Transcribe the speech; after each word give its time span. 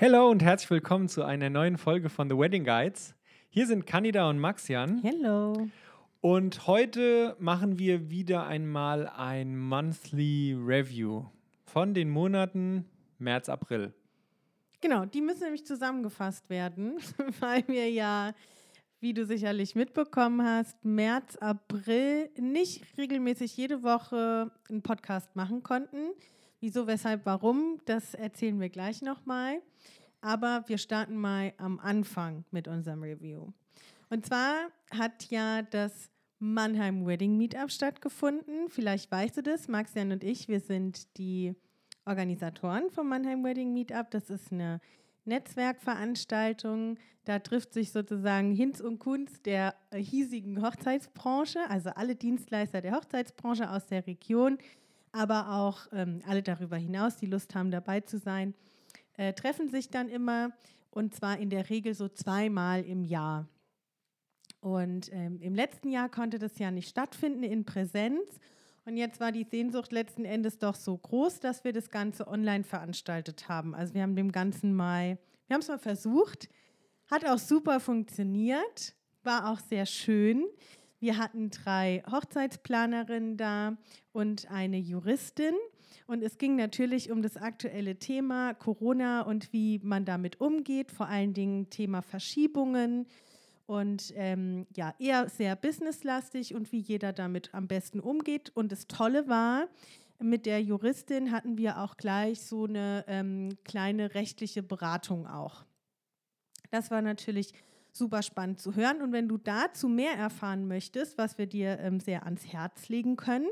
Hello 0.00 0.30
und 0.30 0.44
herzlich 0.44 0.70
willkommen 0.70 1.08
zu 1.08 1.24
einer 1.24 1.50
neuen 1.50 1.76
Folge 1.76 2.08
von 2.08 2.30
The 2.30 2.38
Wedding 2.38 2.62
Guides. 2.62 3.16
Hier 3.48 3.66
sind 3.66 3.84
Candida 3.84 4.30
und 4.30 4.38
Maxian. 4.38 5.00
Hello. 5.02 5.66
Und 6.20 6.68
heute 6.68 7.34
machen 7.40 7.80
wir 7.80 8.08
wieder 8.08 8.46
einmal 8.46 9.08
ein 9.08 9.58
Monthly 9.58 10.54
Review 10.56 11.24
von 11.64 11.94
den 11.94 12.10
Monaten 12.10 12.84
März, 13.18 13.48
April. 13.48 13.92
Genau, 14.80 15.04
die 15.04 15.20
müssen 15.20 15.42
nämlich 15.42 15.66
zusammengefasst 15.66 16.48
werden, 16.48 16.98
weil 17.40 17.66
wir 17.66 17.90
ja, 17.90 18.34
wie 19.00 19.12
du 19.12 19.26
sicherlich 19.26 19.74
mitbekommen 19.74 20.46
hast, 20.46 20.84
März, 20.84 21.34
April 21.38 22.30
nicht 22.38 22.84
regelmäßig 22.96 23.56
jede 23.56 23.82
Woche 23.82 24.52
einen 24.70 24.82
Podcast 24.82 25.34
machen 25.34 25.64
konnten. 25.64 26.12
Wieso, 26.60 26.86
weshalb, 26.86 27.24
warum, 27.24 27.80
das 27.84 28.14
erzählen 28.14 28.58
wir 28.60 28.68
gleich 28.68 29.02
nochmal. 29.02 29.62
Aber 30.20 30.64
wir 30.66 30.78
starten 30.78 31.16
mal 31.16 31.52
am 31.58 31.78
Anfang 31.78 32.44
mit 32.50 32.66
unserem 32.66 33.02
Review. 33.02 33.52
Und 34.10 34.26
zwar 34.26 34.54
hat 34.90 35.30
ja 35.30 35.62
das 35.62 36.10
Mannheim 36.40 37.06
Wedding 37.06 37.36
Meetup 37.36 37.70
stattgefunden. 37.70 38.68
Vielleicht 38.68 39.10
weißt 39.10 39.36
du 39.36 39.42
das. 39.42 39.68
Maxian 39.68 40.10
und 40.10 40.24
ich, 40.24 40.48
wir 40.48 40.60
sind 40.60 41.16
die 41.18 41.54
Organisatoren 42.04 42.90
vom 42.90 43.08
Mannheim 43.08 43.44
Wedding 43.44 43.72
Meetup. 43.72 44.10
Das 44.10 44.30
ist 44.30 44.52
eine 44.52 44.80
Netzwerkveranstaltung. 45.24 46.98
Da 47.24 47.38
trifft 47.38 47.74
sich 47.74 47.92
sozusagen 47.92 48.52
Hinz 48.54 48.80
und 48.80 48.98
Kunz 48.98 49.42
der 49.42 49.74
hiesigen 49.94 50.62
Hochzeitsbranche, 50.64 51.60
also 51.68 51.90
alle 51.90 52.16
Dienstleister 52.16 52.80
der 52.80 52.96
Hochzeitsbranche 52.96 53.70
aus 53.70 53.86
der 53.86 54.06
Region, 54.06 54.58
aber 55.18 55.50
auch 55.50 55.88
ähm, 55.92 56.22
alle 56.26 56.42
darüber 56.42 56.76
hinaus, 56.76 57.16
die 57.16 57.26
Lust 57.26 57.54
haben, 57.54 57.70
dabei 57.70 58.00
zu 58.00 58.18
sein, 58.18 58.54
äh, 59.16 59.32
treffen 59.32 59.68
sich 59.68 59.90
dann 59.90 60.08
immer 60.08 60.52
und 60.90 61.14
zwar 61.14 61.38
in 61.38 61.50
der 61.50 61.68
Regel 61.68 61.94
so 61.94 62.08
zweimal 62.08 62.84
im 62.84 63.02
Jahr. 63.02 63.48
Und 64.60 65.12
ähm, 65.12 65.40
im 65.40 65.54
letzten 65.54 65.90
Jahr 65.90 66.08
konnte 66.08 66.38
das 66.38 66.58
ja 66.58 66.70
nicht 66.70 66.88
stattfinden 66.88 67.42
in 67.42 67.64
Präsenz. 67.64 68.40
Und 68.84 68.96
jetzt 68.96 69.20
war 69.20 69.32
die 69.32 69.44
Sehnsucht 69.44 69.92
letzten 69.92 70.24
Endes 70.24 70.58
doch 70.58 70.74
so 70.74 70.96
groß, 70.96 71.40
dass 71.40 71.62
wir 71.64 71.72
das 71.72 71.90
Ganze 71.90 72.26
online 72.26 72.64
veranstaltet 72.64 73.48
haben. 73.48 73.74
Also 73.74 73.94
wir 73.94 74.02
haben 74.02 74.16
dem 74.16 74.32
Ganzen 74.32 74.74
mal, 74.74 75.18
wir 75.46 75.54
haben 75.54 75.60
es 75.60 75.68
mal 75.68 75.78
versucht, 75.78 76.48
hat 77.10 77.24
auch 77.24 77.38
super 77.38 77.80
funktioniert, 77.80 78.94
war 79.22 79.50
auch 79.50 79.60
sehr 79.60 79.84
schön. 79.84 80.44
Wir 81.00 81.16
hatten 81.16 81.50
drei 81.50 82.02
Hochzeitsplanerinnen 82.10 83.36
da 83.36 83.76
und 84.12 84.50
eine 84.50 84.78
Juristin. 84.78 85.54
Und 86.06 86.22
es 86.22 86.38
ging 86.38 86.56
natürlich 86.56 87.10
um 87.10 87.22
das 87.22 87.36
aktuelle 87.36 87.98
Thema 87.98 88.54
Corona 88.54 89.22
und 89.22 89.52
wie 89.52 89.78
man 89.82 90.04
damit 90.04 90.40
umgeht, 90.40 90.90
vor 90.90 91.06
allen 91.06 91.34
Dingen 91.34 91.70
Thema 91.70 92.02
Verschiebungen 92.02 93.06
und 93.66 94.14
ähm, 94.16 94.66
ja, 94.74 94.94
eher 94.98 95.28
sehr 95.28 95.54
businesslastig 95.54 96.54
und 96.54 96.72
wie 96.72 96.78
jeder 96.78 97.12
damit 97.12 97.54
am 97.54 97.68
besten 97.68 98.00
umgeht. 98.00 98.50
Und 98.54 98.72
das 98.72 98.86
Tolle 98.86 99.28
war, 99.28 99.68
mit 100.18 100.46
der 100.46 100.62
Juristin 100.62 101.30
hatten 101.30 101.58
wir 101.58 101.78
auch 101.78 101.96
gleich 101.96 102.40
so 102.40 102.64
eine 102.64 103.04
ähm, 103.06 103.58
kleine 103.64 104.14
rechtliche 104.14 104.62
Beratung 104.62 105.26
auch. 105.26 105.64
Das 106.70 106.90
war 106.90 107.02
natürlich 107.02 107.52
super 107.98 108.22
spannend 108.22 108.60
zu 108.60 108.74
hören. 108.74 109.02
Und 109.02 109.12
wenn 109.12 109.28
du 109.28 109.36
dazu 109.36 109.88
mehr 109.88 110.12
erfahren 110.14 110.66
möchtest, 110.66 111.18
was 111.18 111.36
wir 111.36 111.46
dir 111.46 111.78
ähm, 111.80 112.00
sehr 112.00 112.24
ans 112.24 112.46
Herz 112.46 112.88
legen 112.88 113.16
können, 113.16 113.48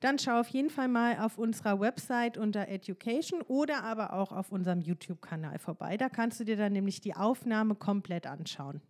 dann 0.00 0.18
schau 0.18 0.40
auf 0.40 0.48
jeden 0.48 0.70
Fall 0.70 0.88
mal 0.88 1.18
auf 1.18 1.38
unserer 1.38 1.80
Website 1.80 2.38
unter 2.38 2.68
Education 2.68 3.42
oder 3.42 3.82
aber 3.82 4.12
auch 4.12 4.32
auf 4.32 4.52
unserem 4.52 4.80
YouTube-Kanal 4.80 5.58
vorbei. 5.58 5.96
Da 5.96 6.08
kannst 6.08 6.38
du 6.38 6.44
dir 6.44 6.56
dann 6.56 6.72
nämlich 6.72 7.00
die 7.00 7.14
Aufnahme 7.14 7.74
komplett 7.74 8.26
anschauen. 8.26 8.80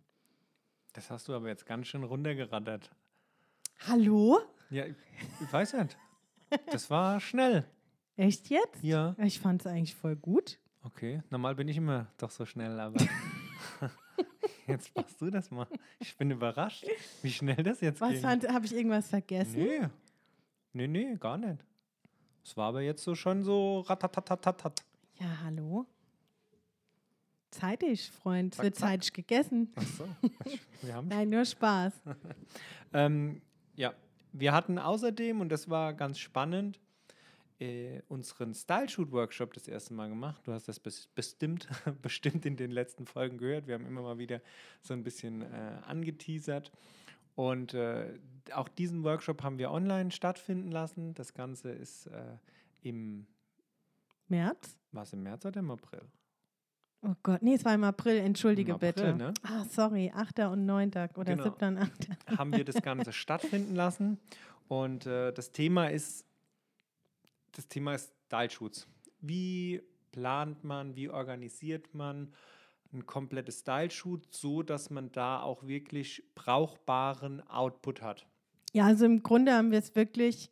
Das 0.93 1.09
hast 1.09 1.27
du 1.27 1.33
aber 1.33 1.47
jetzt 1.47 1.65
ganz 1.65 1.87
schön 1.87 2.03
runtergerattert. 2.03 2.91
Hallo? 3.87 4.39
Ja, 4.69 4.85
ich, 4.85 4.95
ich 5.41 5.51
weiß 5.51 5.73
nicht. 5.73 5.97
Das 6.71 6.89
war 6.89 7.19
schnell. 7.19 7.65
Echt 8.15 8.49
jetzt? 8.49 8.83
Ja. 8.83 9.15
Ich 9.19 9.39
fand 9.39 9.61
es 9.61 9.67
eigentlich 9.67 9.95
voll 9.95 10.15
gut. 10.15 10.59
Okay, 10.83 11.21
normal 11.29 11.55
bin 11.55 11.67
ich 11.67 11.77
immer 11.77 12.07
doch 12.17 12.31
so 12.31 12.45
schnell, 12.45 12.79
aber 12.79 12.99
jetzt 14.69 14.95
machst 14.95 15.19
du 15.21 15.29
das 15.29 15.51
mal. 15.51 15.67
Ich 15.99 16.15
bin 16.17 16.31
überrascht, 16.31 16.85
wie 17.21 17.31
schnell 17.31 17.61
das 17.63 17.81
jetzt 17.81 17.99
Was 18.01 18.11
ging. 18.13 18.23
habe 18.25 18.65
ich 18.65 18.73
irgendwas 18.73 19.09
vergessen? 19.09 19.61
Nee. 19.61 19.87
Nee, 20.73 20.87
nee, 20.87 21.15
gar 21.19 21.37
nicht. 21.37 21.63
Es 22.43 22.55
war 22.55 22.69
aber 22.69 22.81
jetzt 22.81 23.03
so 23.03 23.15
schon 23.15 23.43
so 23.43 23.81
ratatatatat. 23.81 24.83
Ja, 25.19 25.27
hallo? 25.43 25.85
Zeitig, 27.51 28.11
Freund. 28.11 28.53
Es 28.53 28.61
wird 28.61 28.75
zeitig 28.75 29.11
gegessen. 29.11 29.71
Ach 29.75 29.83
so. 29.83 30.07
Wir 30.81 30.93
haben 30.93 31.07
Nein, 31.07 31.29
nur 31.29 31.43
Spaß. 31.45 31.93
Ähm, 32.93 33.41
ja, 33.75 33.93
wir 34.31 34.53
hatten 34.53 34.77
außerdem, 34.77 35.41
und 35.41 35.49
das 35.49 35.69
war 35.69 35.93
ganz 35.93 36.19
spannend, 36.19 36.79
äh, 37.59 38.01
unseren 38.07 38.53
Style-Shoot-Workshop 38.53 39.53
das 39.53 39.67
erste 39.67 39.93
Mal 39.93 40.09
gemacht. 40.09 40.41
Du 40.45 40.53
hast 40.53 40.67
das 40.67 40.79
bes 40.79 41.07
bestimmt, 41.13 41.67
bestimmt 42.01 42.45
in 42.45 42.55
den 42.55 42.71
letzten 42.71 43.05
Folgen 43.05 43.37
gehört. 43.37 43.67
Wir 43.67 43.75
haben 43.75 43.85
immer 43.85 44.01
mal 44.01 44.17
wieder 44.17 44.41
so 44.81 44.93
ein 44.93 45.03
bisschen 45.03 45.41
äh, 45.41 45.45
angeteasert. 45.85 46.71
Und 47.35 47.73
äh, 47.73 48.17
auch 48.53 48.67
diesen 48.69 49.03
Workshop 49.03 49.43
haben 49.43 49.57
wir 49.59 49.71
online 49.71 50.11
stattfinden 50.11 50.71
lassen. 50.71 51.13
Das 51.13 51.33
Ganze 51.33 51.69
ist 51.71 52.07
äh, 52.07 52.37
im, 52.81 53.27
März? 54.27 54.77
war 54.91 55.03
es 55.03 55.13
im 55.13 55.23
März 55.23 55.45
oder 55.45 55.59
im 55.59 55.71
April? 55.71 56.01
Oh 57.01 57.15
Gott, 57.23 57.41
nee, 57.41 57.53
es 57.53 57.63
war 57.63 57.73
im 57.73 57.85
April, 57.85 58.17
entschuldige 58.17 58.71
Im 58.71 58.75
April, 58.75 58.91
bitte. 58.91 59.15
ne? 59.15 59.33
Ah, 59.43 59.63
sorry, 59.69 60.11
8. 60.13 60.39
und 60.39 60.65
9. 60.65 60.89
oder 60.89 61.07
Genau. 61.23 61.43
7. 61.43 61.77
und 61.77 61.77
8. 61.77 62.37
haben 62.37 62.51
wir 62.51 62.65
das 62.65 62.81
Ganze 62.81 63.13
stattfinden 63.13 63.73
lassen. 63.75 64.19
Und 64.67 65.05
äh, 65.05 65.31
das 65.31 65.51
Thema 65.53 65.87
ist, 65.87 66.25
das 67.53 67.67
Thema 67.67 67.95
ist 67.95 68.13
Style-Shoots. 68.27 68.87
Wie 69.21 69.81
plant 70.11 70.63
man, 70.63 70.95
wie 70.95 71.09
organisiert 71.09 71.93
man 71.93 72.33
ein 72.93 73.05
komplettes 73.05 73.59
Style-Shoot, 73.59 74.33
so 74.33 74.63
dass 74.63 74.89
man 74.89 75.11
da 75.11 75.41
auch 75.41 75.67
wirklich 75.67 76.23
brauchbaren 76.35 77.41
Output 77.47 78.01
hat? 78.01 78.27
Ja, 78.73 78.85
also 78.85 79.05
im 79.05 79.23
Grunde 79.23 79.53
haben 79.53 79.71
wir 79.71 79.79
es 79.79 79.95
wirklich 79.95 80.51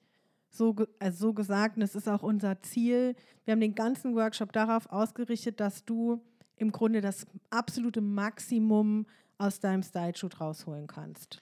so, 0.49 0.75
also 0.99 1.27
so 1.27 1.33
gesagt, 1.33 1.77
und 1.77 1.83
es 1.83 1.95
ist 1.95 2.07
auch 2.07 2.23
unser 2.23 2.61
Ziel. 2.61 3.15
Wir 3.45 3.53
haben 3.53 3.61
den 3.61 3.75
ganzen 3.75 4.15
Workshop 4.15 4.51
darauf 4.53 4.91
ausgerichtet, 4.91 5.59
dass 5.59 5.85
du 5.85 6.21
im 6.55 6.71
Grunde 6.71 7.01
das 7.01 7.25
absolute 7.49 8.01
Maximum 8.01 9.05
aus 9.37 9.59
deinem 9.59 9.83
Style-Shoot 9.83 10.41
rausholen 10.41 10.87
kannst. 10.87 11.41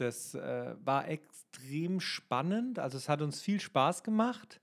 Das 0.00 0.34
äh, 0.34 0.74
war 0.82 1.08
extrem 1.08 2.00
spannend. 2.00 2.78
Also 2.78 2.96
es 2.96 3.08
hat 3.08 3.22
uns 3.22 3.40
viel 3.40 3.60
Spaß 3.60 4.02
gemacht. 4.02 4.60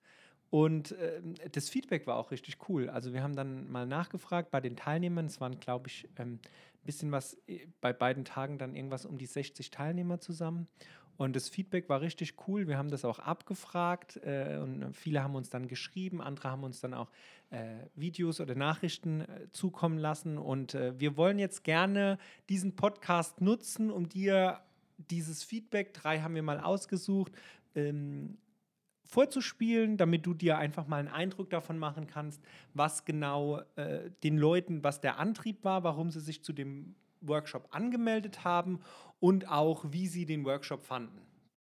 Und 0.49 0.95
ähm, 0.99 1.35
das 1.51 1.69
Feedback 1.69 2.07
war 2.07 2.15
auch 2.15 2.31
richtig 2.31 2.57
cool. 2.69 2.89
Also 2.89 3.13
wir 3.13 3.21
haben 3.21 3.35
dann 3.35 3.69
mal 3.69 3.85
nachgefragt 3.85 4.49
bei 4.49 4.61
den 4.61 4.75
Teilnehmern. 4.75 5.25
Es 5.25 5.41
waren, 5.41 5.59
glaube 5.59 5.89
ich, 5.89 6.07
ähm, 6.17 6.33
ein 6.33 6.85
bisschen 6.85 7.11
was 7.11 7.37
äh, 7.47 7.67
bei 7.81 7.93
beiden 7.93 8.25
Tagen 8.25 8.57
dann 8.57 8.75
irgendwas 8.75 9.05
um 9.05 9.17
die 9.17 9.25
60 9.25 9.69
Teilnehmer 9.69 10.19
zusammen. 10.19 10.67
Und 11.17 11.35
das 11.35 11.49
Feedback 11.49 11.89
war 11.89 12.01
richtig 12.01 12.35
cool. 12.47 12.67
Wir 12.67 12.77
haben 12.77 12.89
das 12.89 13.03
auch 13.03 13.19
abgefragt 13.19 14.17
äh, 14.23 14.59
und 14.61 14.93
viele 14.93 15.23
haben 15.23 15.35
uns 15.35 15.49
dann 15.49 15.67
geschrieben, 15.67 16.21
andere 16.21 16.51
haben 16.51 16.63
uns 16.63 16.79
dann 16.79 16.93
auch 16.93 17.09
äh, 17.49 17.87
Videos 17.95 18.39
oder 18.39 18.53
Nachrichten 18.53 19.21
äh, 19.21 19.49
zukommen 19.51 19.97
lassen. 19.97 20.37
Und 20.37 20.75
äh, 20.75 20.99
wir 20.99 21.17
wollen 21.17 21.39
jetzt 21.39 21.63
gerne 21.63 22.19
diesen 22.49 22.75
Podcast 22.75 23.41
nutzen, 23.41 23.89
um 23.89 24.07
dir 24.07 24.61
dieses 24.97 25.43
Feedback, 25.43 25.93
drei 25.93 26.21
haben 26.21 26.35
wir 26.35 26.43
mal 26.43 26.59
ausgesucht, 26.59 27.31
ähm, 27.75 28.37
vorzuspielen, 29.05 29.97
damit 29.97 30.25
du 30.25 30.33
dir 30.33 30.57
einfach 30.57 30.87
mal 30.87 30.97
einen 30.97 31.07
Eindruck 31.07 31.49
davon 31.49 31.77
machen 31.77 32.07
kannst, 32.07 32.41
was 32.73 33.05
genau 33.05 33.61
äh, 33.75 34.11
den 34.23 34.37
Leuten, 34.37 34.83
was 34.83 34.99
der 34.99 35.17
Antrieb 35.17 35.63
war, 35.63 35.83
warum 35.83 36.11
sie 36.11 36.19
sich 36.19 36.43
zu 36.43 36.53
dem 36.53 36.95
Workshop 37.21 37.69
angemeldet 37.71 38.43
haben 38.43 38.79
und 39.19 39.49
auch, 39.49 39.85
wie 39.91 40.07
sie 40.07 40.25
den 40.25 40.45
Workshop 40.45 40.83
fanden. 40.83 41.21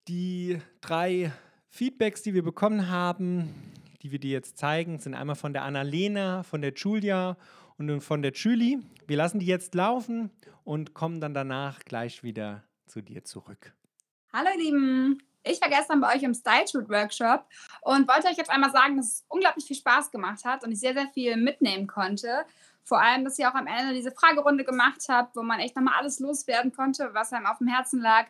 Die 0.07 0.59
drei 0.81 1.31
Feedbacks, 1.69 2.23
die 2.23 2.33
wir 2.33 2.43
bekommen 2.43 2.89
haben, 2.89 3.53
die 4.01 4.11
wir 4.11 4.19
dir 4.19 4.31
jetzt 4.31 4.57
zeigen, 4.57 4.99
sind 4.99 5.13
einmal 5.13 5.35
von 5.35 5.53
der 5.53 5.63
Annalena, 5.63 6.43
von 6.43 6.61
der 6.61 6.73
Julia 6.73 7.37
und 7.77 8.01
von 8.01 8.21
der 8.21 8.31
Julie. 8.31 8.79
Wir 9.07 9.17
lassen 9.17 9.39
die 9.39 9.45
jetzt 9.45 9.75
laufen 9.75 10.31
und 10.63 10.93
kommen 10.93 11.21
dann 11.21 11.33
danach 11.33 11.79
gleich 11.79 12.23
wieder 12.23 12.63
zu 12.89 13.01
dir 13.01 13.23
zurück. 13.23 13.73
Hallo 14.33 14.49
ihr 14.53 14.63
Lieben, 14.63 15.23
ich 15.43 15.61
war 15.61 15.69
gestern 15.69 16.01
bei 16.01 16.15
euch 16.15 16.23
im 16.23 16.33
Style 16.33 16.67
Shoot 16.67 16.89
Workshop 16.89 17.45
und 17.81 18.07
wollte 18.07 18.27
euch 18.27 18.37
jetzt 18.37 18.49
einmal 18.49 18.71
sagen, 18.71 18.97
dass 18.97 19.07
es 19.07 19.25
unglaublich 19.29 19.65
viel 19.65 19.77
Spaß 19.77 20.11
gemacht 20.11 20.43
hat 20.43 20.63
und 20.63 20.71
ich 20.71 20.79
sehr, 20.79 20.93
sehr 20.93 21.07
viel 21.07 21.37
mitnehmen 21.37 21.87
konnte. 21.87 22.45
Vor 22.83 22.99
allem, 22.99 23.23
dass 23.23 23.39
ihr 23.39 23.49
auch 23.49 23.55
am 23.55 23.67
Ende 23.67 23.93
diese 23.93 24.11
Fragerunde 24.11 24.63
gemacht 24.63 25.05
habt, 25.07 25.35
wo 25.35 25.43
man 25.43 25.59
echt 25.59 25.75
nochmal 25.75 25.95
alles 25.99 26.19
loswerden 26.19 26.71
konnte, 26.71 27.13
was 27.13 27.31
einem 27.31 27.45
auf 27.45 27.59
dem 27.59 27.67
Herzen 27.67 28.01
lag. 28.01 28.25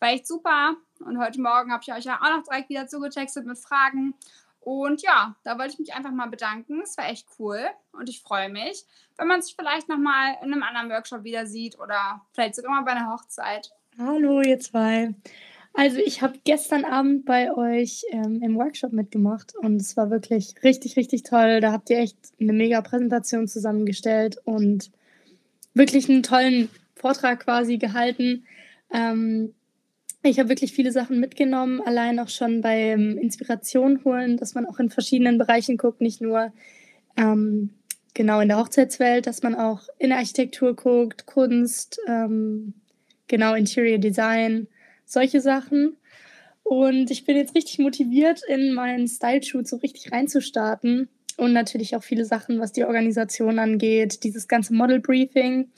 War 0.00 0.10
echt 0.10 0.26
super. 0.26 0.74
Und 0.98 1.18
heute 1.18 1.40
Morgen 1.40 1.72
habe 1.72 1.82
ich 1.86 1.92
euch 1.92 2.04
ja 2.04 2.20
auch 2.20 2.36
noch 2.36 2.42
direkt 2.42 2.68
wieder 2.68 2.88
zugetextet 2.88 3.46
mit 3.46 3.58
Fragen. 3.58 4.14
Und 4.60 5.00
ja, 5.02 5.36
da 5.42 5.58
wollte 5.58 5.72
ich 5.72 5.78
mich 5.78 5.94
einfach 5.94 6.10
mal 6.10 6.28
bedanken. 6.28 6.82
Es 6.82 6.98
war 6.98 7.08
echt 7.08 7.26
cool 7.38 7.64
und 7.92 8.08
ich 8.08 8.20
freue 8.20 8.50
mich, 8.50 8.84
wenn 9.16 9.28
man 9.28 9.40
sich 9.40 9.56
vielleicht 9.56 9.88
nochmal 9.88 10.36
in 10.42 10.52
einem 10.52 10.62
anderen 10.62 10.90
Workshop 10.90 11.24
wieder 11.24 11.46
sieht 11.46 11.78
oder 11.78 12.20
vielleicht 12.32 12.56
sogar 12.56 12.72
mal 12.72 12.82
bei 12.82 12.92
einer 12.92 13.10
Hochzeit. 13.10 13.72
Hallo, 13.98 14.40
ihr 14.40 14.58
zwei. 14.58 15.14
Also 15.72 15.98
ich 15.98 16.22
habe 16.22 16.38
gestern 16.44 16.84
Abend 16.84 17.24
bei 17.24 17.54
euch 17.54 18.04
ähm, 18.10 18.42
im 18.42 18.56
Workshop 18.56 18.92
mitgemacht 18.92 19.54
und 19.56 19.76
es 19.76 19.96
war 19.96 20.10
wirklich 20.10 20.54
richtig, 20.64 20.96
richtig 20.96 21.22
toll. 21.22 21.60
Da 21.60 21.72
habt 21.72 21.90
ihr 21.90 21.98
echt 21.98 22.16
eine 22.40 22.52
mega 22.52 22.80
Präsentation 22.80 23.46
zusammengestellt 23.46 24.38
und 24.44 24.90
wirklich 25.74 26.08
einen 26.08 26.22
tollen 26.22 26.68
Vortrag 26.94 27.44
quasi 27.44 27.78
gehalten. 27.78 28.44
Ähm, 28.92 29.54
ich 30.22 30.38
habe 30.38 30.50
wirklich 30.50 30.72
viele 30.72 30.92
Sachen 30.92 31.20
mitgenommen, 31.20 31.80
allein 31.80 32.18
auch 32.18 32.28
schon 32.28 32.60
beim 32.60 33.16
Inspiration 33.16 34.04
holen, 34.04 34.36
dass 34.36 34.54
man 34.54 34.66
auch 34.66 34.78
in 34.78 34.90
verschiedenen 34.90 35.38
Bereichen 35.38 35.76
guckt, 35.76 36.00
nicht 36.00 36.20
nur 36.20 36.52
ähm, 37.16 37.70
genau 38.14 38.40
in 38.40 38.48
der 38.48 38.58
Hochzeitswelt, 38.58 39.26
dass 39.26 39.42
man 39.42 39.54
auch 39.54 39.88
in 39.98 40.10
der 40.10 40.18
Architektur 40.18 40.74
guckt, 40.74 41.26
Kunst, 41.26 42.00
ähm, 42.06 42.74
genau 43.30 43.54
Interior 43.54 43.98
Design, 43.98 44.68
solche 45.06 45.40
Sachen. 45.40 45.96
Und 46.62 47.10
ich 47.10 47.24
bin 47.24 47.36
jetzt 47.36 47.54
richtig 47.54 47.78
motiviert, 47.78 48.42
in 48.46 48.74
meinen 48.74 49.08
Style-Shoot 49.08 49.66
so 49.66 49.76
richtig 49.76 50.12
reinzustarten. 50.12 51.08
Und 51.38 51.54
natürlich 51.54 51.96
auch 51.96 52.02
viele 52.02 52.26
Sachen, 52.26 52.60
was 52.60 52.72
die 52.72 52.84
Organisation 52.84 53.58
angeht, 53.58 54.24
dieses 54.24 54.46
ganze 54.46 54.74
Model-Briefing. 54.74 55.70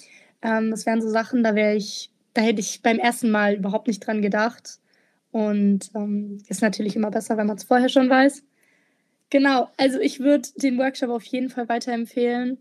Ähm, 0.43 0.71
das 0.73 0.87
wären 0.87 1.01
so 1.01 1.09
Sachen, 1.09 1.45
da 1.45 1.55
wäre 1.55 1.77
ich 1.77 2.13
da 2.35 2.41
hätte 2.41 2.61
ich 2.61 2.83
beim 2.83 2.99
ersten 2.99 3.31
Mal 3.31 3.55
überhaupt 3.55 3.89
nicht 3.89 4.07
dran 4.07 4.23
gedacht. 4.23 4.79
Und 5.31 5.91
ähm, 5.95 6.39
ist 6.49 6.63
natürlich 6.63 6.97
immer 6.97 7.11
besser, 7.11 7.37
wenn 7.37 7.47
man 7.47 7.57
es 7.57 7.65
vorher 7.65 7.89
schon 7.89 8.11
weiß. 8.11 8.43
Genau, 9.31 9.69
also 9.79 9.99
ich 9.99 10.21
würde 10.21 10.49
den 10.57 10.79
Workshop 10.79 11.11
auf 11.11 11.25
jeden 11.25 11.49
Fall 11.49 11.69
weiterempfehlen. 11.69 12.59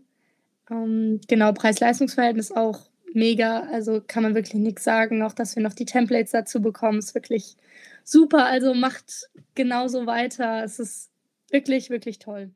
Ähm, 0.70 1.20
genau, 1.28 1.52
Preis-Leistungs-Verhältnis 1.52 2.50
auch 2.50 2.80
mega. 3.14 3.60
Also 3.70 4.02
kann 4.06 4.22
man 4.22 4.34
wirklich 4.34 4.54
nichts 4.54 4.84
sagen. 4.84 5.22
Auch 5.22 5.32
dass 5.32 5.56
wir 5.56 5.62
noch 5.62 5.74
die 5.74 5.84
Templates 5.84 6.32
dazu 6.32 6.60
bekommen, 6.60 6.98
ist 6.98 7.14
wirklich 7.14 7.56
super. 8.04 8.46
Also 8.46 8.74
macht 8.74 9.28
genauso 9.54 10.06
weiter. 10.06 10.62
Es 10.64 10.78
ist 10.78 11.10
wirklich, 11.50 11.90
wirklich 11.90 12.18
toll. 12.18 12.50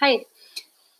Hi, 0.00 0.26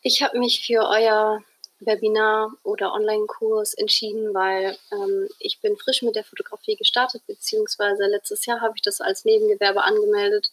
ich 0.02 0.22
habe 0.22 0.38
mich 0.38 0.64
für 0.64 0.88
euer 0.88 1.42
Webinar 1.80 2.52
oder 2.62 2.92
Online-Kurs 2.92 3.74
entschieden, 3.74 4.32
weil 4.32 4.76
ähm, 4.92 5.28
ich 5.38 5.60
bin 5.60 5.76
frisch 5.76 6.02
mit 6.02 6.16
der 6.16 6.24
Fotografie 6.24 6.76
gestartet, 6.76 7.22
beziehungsweise 7.26 8.06
letztes 8.06 8.46
Jahr 8.46 8.60
habe 8.60 8.74
ich 8.76 8.82
das 8.82 9.00
als 9.00 9.24
Nebengewerbe 9.24 9.82
angemeldet. 9.84 10.50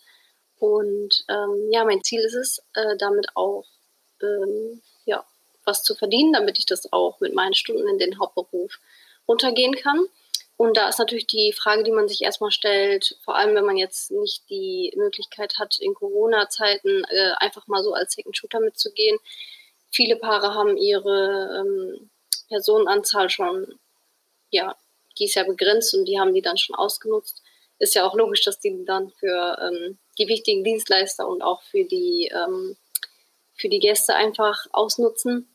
Und 0.60 1.26
ähm, 1.30 1.70
ja, 1.72 1.86
mein 1.86 2.04
Ziel 2.04 2.22
ist 2.22 2.36
es, 2.36 2.64
äh, 2.74 2.98
damit 2.98 3.28
auch 3.36 3.66
ähm, 4.22 4.82
ja, 5.06 5.26
was 5.66 5.84
zu 5.84 5.96
verdienen, 5.96 6.34
damit 6.34 6.60
ich 6.60 6.66
das 6.66 6.92
auch 6.92 7.20
mit 7.20 7.34
meinen 7.34 7.54
Stunden 7.54 7.88
in 7.88 7.98
den 7.98 8.20
Hauptberuf 8.20 8.80
runtergehen 9.28 9.76
kann. 9.76 10.08
Und 10.56 10.78
da 10.78 10.88
ist 10.88 11.00
natürlich 11.00 11.28
die 11.28 11.52
Frage, 11.52 11.84
die 11.84 11.92
man 11.92 12.08
sich 12.08 12.22
erstmal 12.22 12.52
stellt, 12.52 13.18
vor 13.24 13.36
allem 13.36 13.56
wenn 13.56 13.66
man 13.66 13.78
jetzt 13.78 14.12
nicht 14.12 14.50
die 14.50 14.94
Möglichkeit 14.96 15.58
hat, 15.58 15.78
in 15.80 15.94
Corona-Zeiten 15.94 17.04
äh, 17.10 17.32
einfach 17.38 17.68
mal 17.68 17.84
so 17.84 17.94
als 17.94 18.14
Second 18.14 18.38
Shooter 18.38 18.60
mitzugehen, 18.60 19.18
viele 19.90 20.16
Paare 20.16 20.54
haben 20.54 20.78
ihre 20.78 21.60
ähm, 21.60 22.10
Personenanzahl 22.50 23.30
schon, 23.30 23.80
ja, 24.52 24.76
die 25.18 25.26
ist 25.26 25.36
ja 25.36 25.44
begrenzt 25.44 25.94
und 25.94 26.06
die 26.06 26.20
haben 26.20 26.34
die 26.34 26.42
dann 26.42 26.58
schon 26.58 26.76
ausgenutzt. 26.76 27.42
Ist 27.80 27.96
ja 27.96 28.06
auch 28.06 28.16
logisch, 28.16 28.44
dass 28.44 28.60
die 28.60 28.86
dann 28.86 29.10
für 29.12 29.58
ähm, 29.62 29.98
die 30.18 30.28
wichtigen 30.28 30.64
Dienstleister 30.64 31.28
und 31.28 31.42
auch 31.42 31.62
für 31.64 31.84
die, 31.84 32.32
ähm, 32.34 32.76
für 33.56 33.70
die 33.70 33.80
Gäste 33.80 34.16
einfach 34.16 34.66
ausnutzen. 34.72 35.53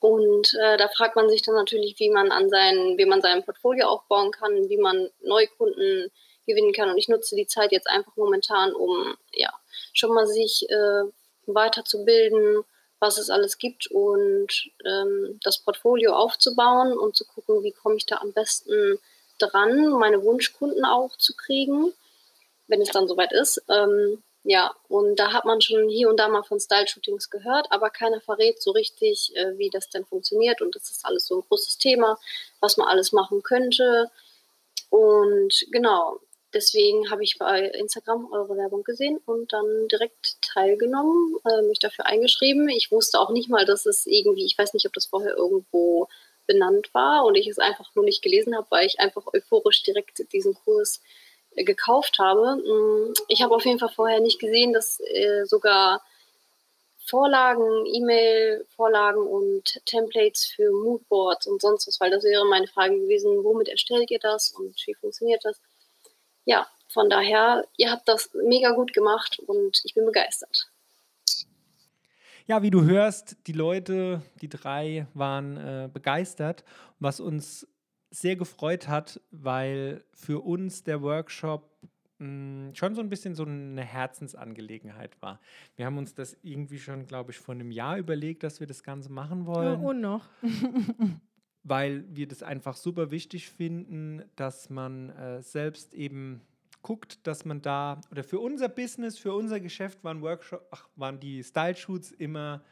Und 0.00 0.54
äh, 0.54 0.76
da 0.76 0.88
fragt 0.88 1.16
man 1.16 1.28
sich 1.28 1.42
dann 1.42 1.56
natürlich, 1.56 1.98
wie 1.98 2.10
man 2.10 2.30
an 2.30 2.48
sein, 2.50 2.96
wie 2.96 3.06
man 3.06 3.20
sein 3.20 3.44
Portfolio 3.44 3.88
aufbauen 3.88 4.30
kann, 4.30 4.68
wie 4.68 4.76
man 4.76 5.10
Neukunden 5.20 6.10
gewinnen 6.46 6.72
kann. 6.72 6.90
Und 6.90 6.98
ich 6.98 7.08
nutze 7.08 7.34
die 7.34 7.46
Zeit 7.46 7.72
jetzt 7.72 7.88
einfach 7.88 8.16
momentan, 8.16 8.72
um 8.72 9.16
ja 9.32 9.52
schon 9.92 10.14
mal 10.14 10.26
sich 10.26 10.68
äh, 10.70 11.02
weiterzubilden, 11.46 12.64
was 13.00 13.18
es 13.18 13.30
alles 13.30 13.58
gibt 13.58 13.86
und 13.88 14.70
ähm, 14.84 15.38
das 15.42 15.58
Portfolio 15.58 16.14
aufzubauen 16.14 16.98
und 16.98 17.16
zu 17.16 17.24
gucken, 17.24 17.62
wie 17.62 17.72
komme 17.72 17.96
ich 17.96 18.06
da 18.06 18.16
am 18.16 18.32
besten 18.32 18.98
dran, 19.38 19.90
meine 19.90 20.22
Wunschkunden 20.22 20.84
auch 20.84 21.16
zu 21.16 21.34
kriegen, 21.36 21.92
wenn 22.66 22.80
es 22.80 22.90
dann 22.90 23.06
soweit 23.06 23.32
ist. 23.32 23.62
Ähm, 23.68 24.22
ja, 24.50 24.74
und 24.88 25.16
da 25.16 25.34
hat 25.34 25.44
man 25.44 25.60
schon 25.60 25.90
hier 25.90 26.08
und 26.08 26.16
da 26.16 26.26
mal 26.26 26.42
von 26.42 26.58
Style-Shootings 26.58 27.28
gehört, 27.28 27.66
aber 27.68 27.90
keiner 27.90 28.18
verrät 28.22 28.62
so 28.62 28.70
richtig, 28.70 29.30
äh, 29.36 29.58
wie 29.58 29.68
das 29.68 29.90
denn 29.90 30.06
funktioniert. 30.06 30.62
Und 30.62 30.74
das 30.74 30.90
ist 30.90 31.04
alles 31.04 31.26
so 31.26 31.36
ein 31.36 31.44
großes 31.46 31.76
Thema, 31.76 32.18
was 32.58 32.78
man 32.78 32.88
alles 32.88 33.12
machen 33.12 33.42
könnte. 33.42 34.10
Und 34.88 35.66
genau, 35.70 36.20
deswegen 36.54 37.10
habe 37.10 37.24
ich 37.24 37.36
bei 37.38 37.60
Instagram 37.60 38.32
eure 38.32 38.56
Werbung 38.56 38.84
gesehen 38.84 39.18
und 39.26 39.52
dann 39.52 39.86
direkt 39.88 40.40
teilgenommen, 40.40 41.36
äh, 41.44 41.60
mich 41.64 41.78
dafür 41.78 42.06
eingeschrieben. 42.06 42.70
Ich 42.70 42.90
wusste 42.90 43.20
auch 43.20 43.28
nicht 43.28 43.50
mal, 43.50 43.66
dass 43.66 43.84
es 43.84 44.06
irgendwie, 44.06 44.46
ich 44.46 44.56
weiß 44.56 44.72
nicht, 44.72 44.86
ob 44.86 44.94
das 44.94 45.04
vorher 45.04 45.36
irgendwo 45.36 46.08
benannt 46.46 46.88
war 46.94 47.26
und 47.26 47.34
ich 47.34 47.48
es 47.48 47.58
einfach 47.58 47.94
nur 47.94 48.06
nicht 48.06 48.22
gelesen 48.22 48.56
habe, 48.56 48.66
weil 48.70 48.86
ich 48.86 48.98
einfach 48.98 49.26
euphorisch 49.26 49.82
direkt 49.82 50.32
diesen 50.32 50.54
Kurs 50.54 51.02
äh, 51.02 51.27
gekauft 51.64 52.18
habe. 52.18 52.56
Mm, 52.56 53.14
ich 53.28 53.42
habe 53.42 53.54
auf 53.54 53.64
jeden 53.64 53.78
Fall 53.78 53.90
vorher 53.94 54.20
nicht 54.20 54.38
gesehen, 54.38 54.72
dass 54.72 55.00
äh, 55.00 55.44
sogar 55.44 56.02
Vorlagen, 57.04 57.86
E-Mail-Vorlagen 57.86 59.22
und 59.22 59.80
Templates 59.86 60.44
für 60.44 60.70
Moodboards 60.70 61.46
und 61.46 61.60
sonst 61.62 61.88
was, 61.88 62.00
weil 62.00 62.10
das 62.10 62.22
wäre 62.22 62.44
meine 62.46 62.66
Frage 62.66 62.98
gewesen, 62.98 63.42
womit 63.44 63.68
erstellt 63.68 64.10
ihr 64.10 64.18
das 64.18 64.50
und 64.50 64.74
wie 64.86 64.94
funktioniert 64.94 65.42
das? 65.44 65.58
ja, 66.48 66.66
von 66.88 67.10
daher, 67.10 67.66
ihr 67.76 67.90
habt 67.90 68.08
das 68.08 68.30
mega 68.32 68.70
gut 68.70 68.94
gemacht 68.94 69.38
und 69.38 69.82
ich 69.84 69.92
bin 69.92 70.06
begeistert. 70.06 70.70
Ja, 72.46 72.62
wie 72.62 72.70
du 72.70 72.84
hörst, 72.84 73.36
die 73.46 73.52
Leute, 73.52 74.22
die 74.40 74.48
drei 74.48 75.06
waren 75.12 75.58
äh, 75.58 75.90
begeistert, 75.92 76.64
was 76.98 77.20
uns 77.20 77.68
sehr 78.10 78.36
gefreut 78.36 78.88
hat, 78.88 79.20
weil 79.30 80.04
für 80.12 80.40
uns 80.40 80.82
der 80.82 81.02
Workshop 81.02 81.70
mh, 82.18 82.26
hm, 82.26 82.74
schon 82.74 82.94
so 82.94 83.00
ein 83.00 83.08
bisschen 83.08 83.34
so 83.34 83.44
eine 83.44 83.82
Herzensangelegenheit 83.82 85.20
war. 85.20 85.40
Wir 85.76 85.86
haben 85.86 85.98
uns 85.98 86.14
das 86.14 86.36
irgendwie 86.42 86.78
schon, 86.78 87.06
glaube 87.06 87.32
ich, 87.32 87.38
vor 87.38 87.54
einem 87.54 87.70
Jahr 87.70 87.98
überlegt, 87.98 88.42
dass 88.42 88.60
wir 88.60 88.66
das 88.66 88.82
Ganze 88.82 89.10
machen 89.12 89.46
wollen. 89.46 89.80
Oh, 89.80 89.90
und 89.90 90.00
noch. 90.00 90.28
weil 91.64 92.04
wir 92.08 92.26
das 92.26 92.42
einfach 92.42 92.76
super 92.76 93.10
wichtig 93.10 93.50
finden, 93.50 94.22
dass 94.36 94.70
man 94.70 95.10
äh, 95.10 95.42
selbst 95.42 95.94
eben 95.94 96.40
guckt, 96.82 97.26
dass 97.26 97.44
man 97.44 97.60
da, 97.60 98.00
oder 98.10 98.24
für 98.24 98.38
unser 98.38 98.68
Business, 98.68 99.18
für 99.18 99.34
unser 99.34 99.60
Geschäft 99.60 100.02
waren 100.04 100.22
Workshop, 100.22 100.66
ach, 100.70 100.88
waren 100.96 101.20
die 101.20 101.42
Style-Shoots 101.42 102.12
immer 102.12 102.62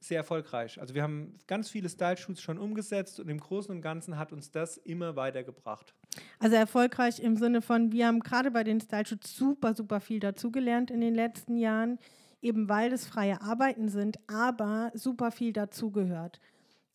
sehr 0.00 0.18
erfolgreich. 0.18 0.80
Also 0.80 0.94
wir 0.94 1.02
haben 1.02 1.34
ganz 1.46 1.70
viele 1.70 1.88
Style-Shoots 1.88 2.40
schon 2.40 2.58
umgesetzt 2.58 3.18
und 3.20 3.28
im 3.28 3.38
Großen 3.38 3.74
und 3.74 3.80
Ganzen 3.82 4.18
hat 4.18 4.32
uns 4.32 4.50
das 4.50 4.76
immer 4.76 5.16
weitergebracht. 5.16 5.94
Also 6.38 6.56
erfolgreich 6.56 7.20
im 7.20 7.36
Sinne 7.36 7.62
von, 7.62 7.92
wir 7.92 8.06
haben 8.06 8.20
gerade 8.20 8.50
bei 8.50 8.64
den 8.64 8.80
Style-Shoots 8.80 9.36
super, 9.36 9.74
super 9.74 10.00
viel 10.00 10.20
dazugelernt 10.20 10.90
in 10.90 11.00
den 11.00 11.14
letzten 11.14 11.56
Jahren, 11.56 11.98
eben 12.40 12.68
weil 12.68 12.92
es 12.92 13.06
freie 13.06 13.40
Arbeiten 13.42 13.88
sind, 13.88 14.18
aber 14.28 14.92
super 14.94 15.30
viel 15.30 15.52
dazugehört. 15.52 16.40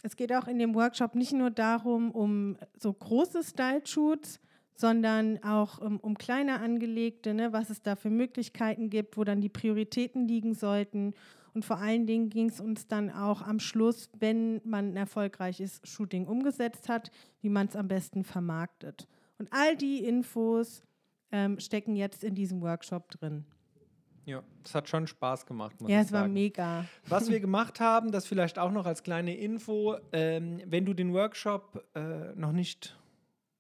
Es 0.02 0.16
geht 0.16 0.34
auch 0.34 0.48
in 0.48 0.60
dem 0.60 0.76
Workshop 0.76 1.16
nicht 1.16 1.34
nur 1.34 1.52
darum, 1.52 2.12
um 2.12 2.58
so 2.78 2.92
große 2.92 3.44
Style-Shoots, 3.44 4.40
sondern 4.76 5.44
auch 5.44 5.80
um, 5.80 6.00
um 6.00 6.18
kleiner 6.18 6.62
angelegte, 6.62 7.34
ne, 7.34 7.54
was 7.54 7.70
es 7.70 7.82
da 7.82 7.96
für 7.96 8.10
Möglichkeiten 8.10 8.90
gibt, 8.90 9.18
wo 9.18 9.24
dann 9.24 9.42
die 9.42 9.50
Prioritäten 9.50 10.28
liegen 10.28 10.54
sollten. 10.54 11.14
Und 11.54 11.66
vor 11.66 11.78
allen 11.78 12.08
Dingen 12.08 12.30
ging 12.30 12.50
es 12.50 12.60
uns 12.60 12.88
dann 12.88 13.12
auch 13.12 13.42
am 13.44 13.60
Schluss, 13.60 14.10
wenn 14.18 14.60
man 14.66 14.94
ein 14.94 14.98
erfolgreiches 14.98 15.82
Shooting 15.84 16.26
umgesetzt 16.26 16.90
hat, 16.90 17.12
wie 17.42 17.50
man 17.50 17.68
es 17.68 17.76
am 17.76 17.88
besten 17.88 18.24
vermarktet. 18.24 19.08
Und 19.38 19.50
all 19.52 19.76
die 19.76 20.04
Infos 20.04 20.84
ähm, 21.32 21.60
stecken 21.60 21.96
jetzt 21.96 22.24
in 22.24 22.34
diesem 22.34 22.62
Workshop 22.62 23.10
drin. 23.12 23.46
Ja, 24.26 24.42
es 24.64 24.74
hat 24.74 24.88
schon 24.88 25.06
Spaß 25.06 25.46
gemacht. 25.46 25.76
ja, 25.86 26.00
es 26.00 26.12
war 26.12 26.28
mega. 26.28 26.86
Was 27.08 27.30
wir 27.30 27.40
gemacht 27.42 27.80
haben, 27.80 28.12
das 28.12 28.26
vielleicht 28.26 28.58
auch 28.58 28.72
noch 28.72 28.86
als 28.86 29.04
kleine 29.04 29.36
Info, 29.36 29.98
ähm, 30.14 30.62
wenn 30.66 30.86
du 30.86 30.94
den 30.94 31.14
Workshop 31.14 31.84
äh, 31.94 32.34
noch 32.36 32.54
nicht 32.54 32.98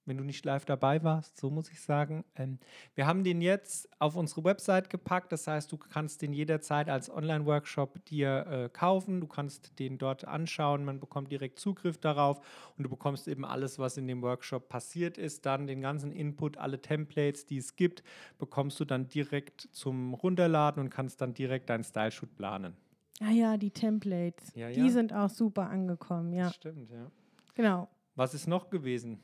wenn 0.05 0.17
du 0.17 0.23
nicht 0.23 0.43
live 0.45 0.65
dabei 0.65 1.03
warst, 1.03 1.37
so 1.37 1.49
muss 1.49 1.69
ich 1.69 1.81
sagen. 1.81 2.23
Ähm, 2.35 2.59
wir 2.95 3.07
haben 3.07 3.23
den 3.23 3.41
jetzt 3.41 3.89
auf 3.99 4.15
unsere 4.15 4.43
Website 4.43 4.89
gepackt, 4.89 5.31
das 5.31 5.47
heißt, 5.47 5.71
du 5.71 5.77
kannst 5.77 6.21
den 6.21 6.33
jederzeit 6.33 6.89
als 6.89 7.09
Online-Workshop 7.09 8.03
dir 8.05 8.45
äh, 8.47 8.69
kaufen, 8.69 9.21
du 9.21 9.27
kannst 9.27 9.79
den 9.79 9.97
dort 9.97 10.25
anschauen, 10.25 10.85
man 10.85 10.99
bekommt 10.99 11.31
direkt 11.31 11.59
Zugriff 11.59 11.97
darauf 11.97 12.41
und 12.77 12.83
du 12.83 12.89
bekommst 12.89 13.27
eben 13.27 13.45
alles, 13.45 13.79
was 13.79 13.97
in 13.97 14.07
dem 14.07 14.21
Workshop 14.21 14.69
passiert 14.69 15.17
ist, 15.17 15.45
dann 15.45 15.67
den 15.67 15.81
ganzen 15.81 16.11
Input, 16.11 16.57
alle 16.57 16.81
Templates, 16.81 17.45
die 17.45 17.57
es 17.57 17.75
gibt, 17.75 18.03
bekommst 18.37 18.79
du 18.79 18.85
dann 18.85 19.07
direkt 19.07 19.69
zum 19.71 20.13
Runterladen 20.13 20.83
und 20.83 20.89
kannst 20.89 21.21
dann 21.21 21.33
direkt 21.33 21.69
deinen 21.69 21.83
Style-Shoot 21.83 22.35
planen. 22.35 22.75
Ah 23.21 23.31
ja, 23.31 23.57
die 23.57 23.71
Templates. 23.71 24.51
Ja, 24.55 24.69
Die 24.69 24.79
ja. 24.79 24.89
sind 24.89 25.13
auch 25.13 25.29
super 25.29 25.69
angekommen, 25.69 26.33
ja. 26.33 26.45
Das 26.45 26.55
stimmt, 26.55 26.89
ja. 26.89 27.11
Genau. 27.53 27.87
Was 28.15 28.33
ist 28.33 28.47
noch 28.47 28.69
gewesen? 28.69 29.19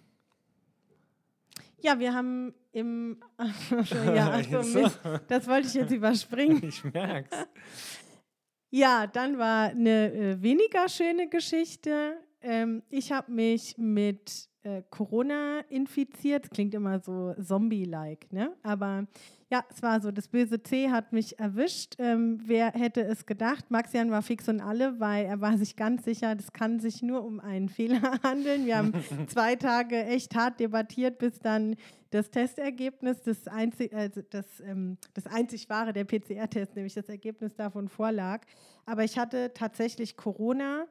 Ja, 1.81 2.00
wir 2.00 2.13
haben 2.13 2.53
im. 2.71 3.17
ja, 4.15 4.31
ach 4.33 4.43
so, 4.43 4.62
So. 4.62 4.79
Mist, 4.81 5.00
das 5.27 5.48
wollte 5.48 5.67
ich 5.67 5.74
jetzt 5.74 5.91
überspringen. 5.91 6.63
Ich 6.63 6.83
merk's. 6.83 7.29
Ja, 8.71 9.07
dann 9.07 9.38
war 9.38 9.69
eine 9.69 10.13
äh, 10.13 10.41
weniger 10.41 10.88
schöne 10.89 11.27
Geschichte. 11.27 12.17
Ähm, 12.41 12.83
ich 12.89 13.12
habe 13.12 13.31
mich 13.31 13.77
mit 13.77 14.48
äh, 14.63 14.83
Corona 14.89 15.62
infiziert. 15.69 16.51
Klingt 16.51 16.74
immer 16.74 17.00
so 17.00 17.33
Zombie-like, 17.41 18.31
ne? 18.31 18.55
Aber 18.62 19.07
ja, 19.51 19.65
es 19.69 19.81
war 19.81 19.99
so, 19.99 20.11
das 20.11 20.27
böse 20.27 20.61
C 20.61 20.91
hat 20.91 21.11
mich 21.11 21.39
erwischt. 21.39 21.95
Ähm, 21.97 22.39
wer 22.45 22.71
hätte 22.71 23.01
es 23.01 23.25
gedacht? 23.25 23.71
Maxian 23.71 24.11
war 24.11 24.21
fix 24.21 24.47
und 24.47 24.61
alle, 24.61 24.99
weil 24.99 25.25
er 25.25 25.41
war 25.41 25.57
sich 25.57 25.75
ganz 25.75 26.05
sicher, 26.05 26.35
das 26.35 26.53
kann 26.53 26.79
sich 26.79 27.01
nur 27.01 27.23
um 27.23 27.39
einen 27.39 27.67
Fehler 27.67 27.99
handeln. 28.23 28.67
Wir 28.67 28.77
haben 28.77 28.93
zwei 29.27 29.55
Tage 29.55 30.05
echt 30.05 30.35
hart 30.35 30.59
debattiert, 30.59 31.17
bis 31.17 31.39
dann 31.39 31.75
das 32.11 32.29
Testergebnis, 32.29 33.23
das 33.23 33.47
einzig, 33.47 33.93
also 33.93 34.21
das, 34.29 34.45
ähm, 34.59 34.97
das 35.15 35.25
einzig 35.25 35.67
wahre, 35.67 35.93
der 35.93 36.05
PCR-Test, 36.05 36.75
nämlich 36.75 36.93
das 36.93 37.09
Ergebnis 37.09 37.55
davon 37.55 37.89
vorlag. 37.89 38.45
Aber 38.85 39.03
ich 39.03 39.17
hatte 39.17 39.51
tatsächlich 39.55 40.15
Corona 40.15 40.85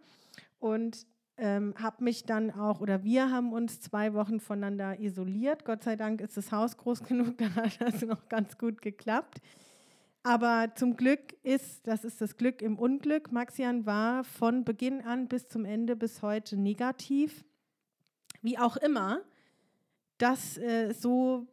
und 0.58 1.06
ähm, 1.38 1.74
habe 1.80 2.04
mich 2.04 2.24
dann 2.24 2.50
auch, 2.50 2.80
oder 2.80 3.04
wir 3.04 3.30
haben 3.30 3.52
uns 3.52 3.80
zwei 3.80 4.12
Wochen 4.14 4.40
voneinander 4.40 4.98
isoliert. 5.00 5.64
Gott 5.64 5.84
sei 5.84 5.96
Dank 5.96 6.20
ist 6.20 6.36
das 6.36 6.52
Haus 6.52 6.76
groß 6.76 7.02
genug, 7.08 7.38
da 7.38 7.54
hat 7.54 7.80
das 7.80 8.02
noch 8.02 8.28
ganz 8.28 8.58
gut 8.58 8.82
geklappt. 8.82 9.40
Aber 10.22 10.72
zum 10.74 10.96
Glück 10.96 11.36
ist, 11.42 11.86
das 11.86 12.04
ist 12.04 12.20
das 12.20 12.36
Glück 12.36 12.60
im 12.60 12.78
Unglück, 12.78 13.32
Maxian 13.32 13.86
war 13.86 14.24
von 14.24 14.64
Beginn 14.64 15.00
an 15.00 15.28
bis 15.28 15.48
zum 15.48 15.64
Ende 15.64 15.96
bis 15.96 16.22
heute 16.22 16.56
negativ. 16.56 17.44
Wie 18.42 18.58
auch 18.58 18.76
immer, 18.76 19.20
das 20.18 20.58
äh, 20.58 20.92
so, 20.92 21.46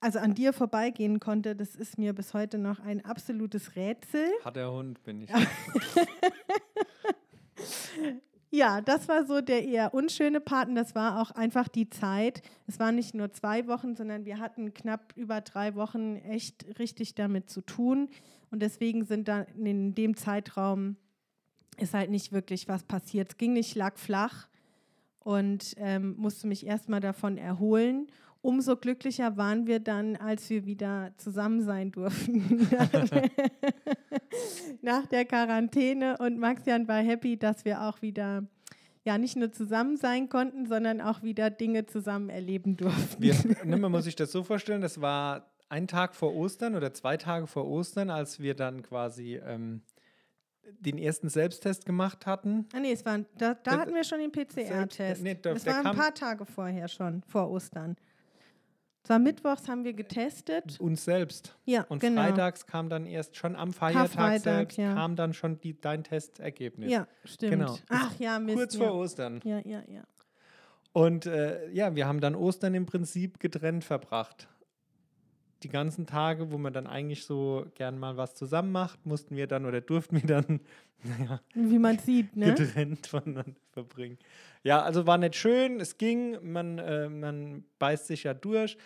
also 0.00 0.18
an 0.18 0.34
dir 0.34 0.52
vorbeigehen 0.52 1.20
konnte, 1.20 1.54
das 1.56 1.76
ist 1.76 1.98
mir 1.98 2.12
bis 2.12 2.34
heute 2.34 2.58
noch 2.58 2.80
ein 2.80 3.04
absolutes 3.04 3.76
Rätsel. 3.76 4.28
Hat 4.44 4.56
der 4.56 4.70
Hund, 4.70 5.02
bin 5.04 5.22
ich. 5.22 5.30
Ja, 8.52 8.80
das 8.80 9.06
war 9.08 9.26
so 9.26 9.40
der 9.40 9.64
eher 9.64 9.94
unschöne 9.94 10.40
Part 10.40 10.68
und 10.68 10.74
das 10.74 10.96
war 10.96 11.22
auch 11.22 11.30
einfach 11.30 11.68
die 11.68 11.88
Zeit. 11.88 12.42
Es 12.66 12.80
waren 12.80 12.96
nicht 12.96 13.14
nur 13.14 13.32
zwei 13.32 13.68
Wochen, 13.68 13.94
sondern 13.94 14.24
wir 14.24 14.40
hatten 14.40 14.74
knapp 14.74 15.12
über 15.14 15.40
drei 15.40 15.76
Wochen 15.76 16.16
echt 16.16 16.66
richtig 16.80 17.14
damit 17.14 17.48
zu 17.48 17.60
tun. 17.60 18.08
Und 18.50 18.60
deswegen 18.60 19.04
sind 19.04 19.28
dann 19.28 19.46
in 19.56 19.94
dem 19.94 20.16
Zeitraum 20.16 20.96
ist 21.76 21.94
halt 21.94 22.10
nicht 22.10 22.32
wirklich 22.32 22.68
was 22.68 22.82
passiert. 22.82 23.30
Es 23.30 23.38
ging 23.38 23.52
nicht, 23.52 23.74
lag 23.76 23.96
flach 23.96 24.48
und 25.20 25.74
ähm, 25.76 26.14
musste 26.16 26.46
mich 26.46 26.66
erstmal 26.66 27.00
davon 27.00 27.38
erholen. 27.38 28.08
Umso 28.42 28.76
glücklicher 28.76 29.36
waren 29.36 29.66
wir 29.66 29.80
dann, 29.80 30.16
als 30.16 30.48
wir 30.48 30.64
wieder 30.64 31.12
zusammen 31.18 31.62
sein 31.62 31.92
durften 31.92 32.68
nach 34.82 35.06
der 35.06 35.26
Quarantäne. 35.26 36.16
Und 36.18 36.38
Maxian 36.38 36.88
war 36.88 37.02
happy, 37.02 37.36
dass 37.36 37.66
wir 37.66 37.82
auch 37.82 38.00
wieder 38.00 38.46
ja 39.04 39.18
nicht 39.18 39.36
nur 39.36 39.52
zusammen 39.52 39.96
sein 39.96 40.28
konnten, 40.28 40.66
sondern 40.66 41.00
auch 41.00 41.22
wieder 41.22 41.50
Dinge 41.50 41.86
zusammen 41.86 42.30
erleben 42.30 42.76
durften. 42.76 43.22
Wir, 43.22 43.34
ne, 43.64 43.76
man 43.76 43.92
muss 43.92 44.04
sich 44.04 44.16
das 44.16 44.32
so 44.32 44.42
vorstellen, 44.42 44.80
das 44.80 45.00
war 45.00 45.50
ein 45.68 45.86
Tag 45.86 46.14
vor 46.14 46.34
Ostern 46.34 46.74
oder 46.74 46.92
zwei 46.92 47.16
Tage 47.16 47.46
vor 47.46 47.68
Ostern, 47.68 48.10
als 48.10 48.40
wir 48.40 48.54
dann 48.54 48.82
quasi 48.82 49.36
ähm, 49.36 49.82
den 50.78 50.98
ersten 50.98 51.28
Selbsttest 51.28 51.86
gemacht 51.86 52.26
hatten. 52.26 52.66
ah 52.74 52.80
nee, 52.80 52.92
es 52.92 53.04
war, 53.04 53.18
da, 53.38 53.54
da 53.54 53.80
hatten 53.80 53.94
wir 53.94 54.04
schon 54.04 54.18
den 54.18 54.32
PCR-Test. 54.32 55.22
nee, 55.22 55.34
das 55.40 55.66
war 55.66 55.84
ein 55.84 55.96
paar 55.96 56.14
Tage 56.14 56.44
vorher 56.44 56.88
schon, 56.88 57.22
vor 57.22 57.50
Ostern. 57.50 57.96
Es 59.02 59.08
war 59.08 59.18
mittwochs, 59.18 59.66
haben 59.66 59.84
wir 59.84 59.94
getestet. 59.94 60.78
Uns 60.78 61.04
selbst. 61.04 61.56
Ja, 61.64 61.84
Und 61.88 62.00
genau. 62.00 62.22
freitags 62.22 62.66
kam 62.66 62.88
dann 62.88 63.06
erst 63.06 63.36
schon 63.36 63.56
am 63.56 63.72
Feiertag 63.72 64.12
Karfreitag, 64.12 64.42
selbst, 64.42 64.78
ja. 64.78 64.94
kam 64.94 65.16
dann 65.16 65.32
schon 65.32 65.60
die, 65.60 65.80
dein 65.80 66.04
Testergebnis. 66.04 66.90
Ja, 66.90 67.06
stimmt. 67.24 67.52
Genau. 67.52 67.78
Ach 67.88 68.14
ja, 68.18 68.38
Mist. 68.38 68.56
Kurz 68.56 68.74
ja. 68.74 68.80
vor 68.80 68.94
Ostern. 68.94 69.40
Ja, 69.44 69.60
ja, 69.64 69.82
ja. 69.88 70.02
Und 70.92 71.26
äh, 71.26 71.70
ja, 71.70 71.94
wir 71.94 72.06
haben 72.06 72.20
dann 72.20 72.34
Ostern 72.34 72.74
im 72.74 72.84
Prinzip 72.84 73.38
getrennt 73.40 73.84
verbracht. 73.84 74.48
Die 75.62 75.68
ganzen 75.68 76.06
Tage, 76.06 76.50
wo 76.52 76.58
man 76.58 76.72
dann 76.72 76.86
eigentlich 76.86 77.24
so 77.24 77.66
gern 77.74 77.98
mal 77.98 78.16
was 78.16 78.34
zusammen 78.34 78.72
macht, 78.72 79.04
mussten 79.04 79.36
wir 79.36 79.46
dann 79.46 79.66
oder 79.66 79.80
durften 79.80 80.16
wir 80.16 80.26
dann 80.26 80.60
naja, 81.02 81.40
Wie 81.54 81.78
man 81.78 81.98
sieht, 81.98 82.36
ne? 82.36 82.54
getrennt 82.54 83.06
voneinander 83.06 83.60
verbringen. 83.72 84.18
Ja, 84.62 84.82
also 84.82 85.06
war 85.06 85.18
nicht 85.18 85.36
schön, 85.36 85.80
es 85.80 85.96
ging, 85.96 86.38
man, 86.42 86.78
äh, 86.78 87.08
man 87.08 87.64
beißt 87.78 88.06
sich 88.06 88.24
ja 88.24 88.34
durch. 88.34 88.76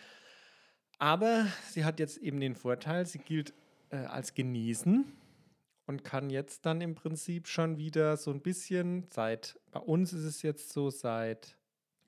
Aber 0.99 1.47
sie 1.71 1.85
hat 1.85 1.99
jetzt 1.99 2.19
eben 2.19 2.41
den 2.41 2.55
Vorteil, 2.55 3.07
sie 3.07 3.19
gilt 3.19 3.53
äh, 3.91 3.97
als 3.97 4.35
genesen 4.35 5.13
und 5.87 6.05
kann 6.05 6.31
jetzt 6.31 6.65
dann 6.67 6.81
im 6.81 6.95
Prinzip 6.95 7.49
schon 7.49 7.79
wieder 7.79 8.17
so 8.17 8.31
ein 8.31 8.41
bisschen 8.41 9.07
seit, 9.11 9.59
bei 9.73 9.81
uns 9.81 10.13
ist 10.13 10.25
es 10.25 10.43
jetzt 10.43 10.73
so 10.73 10.91
seit, 10.91 11.57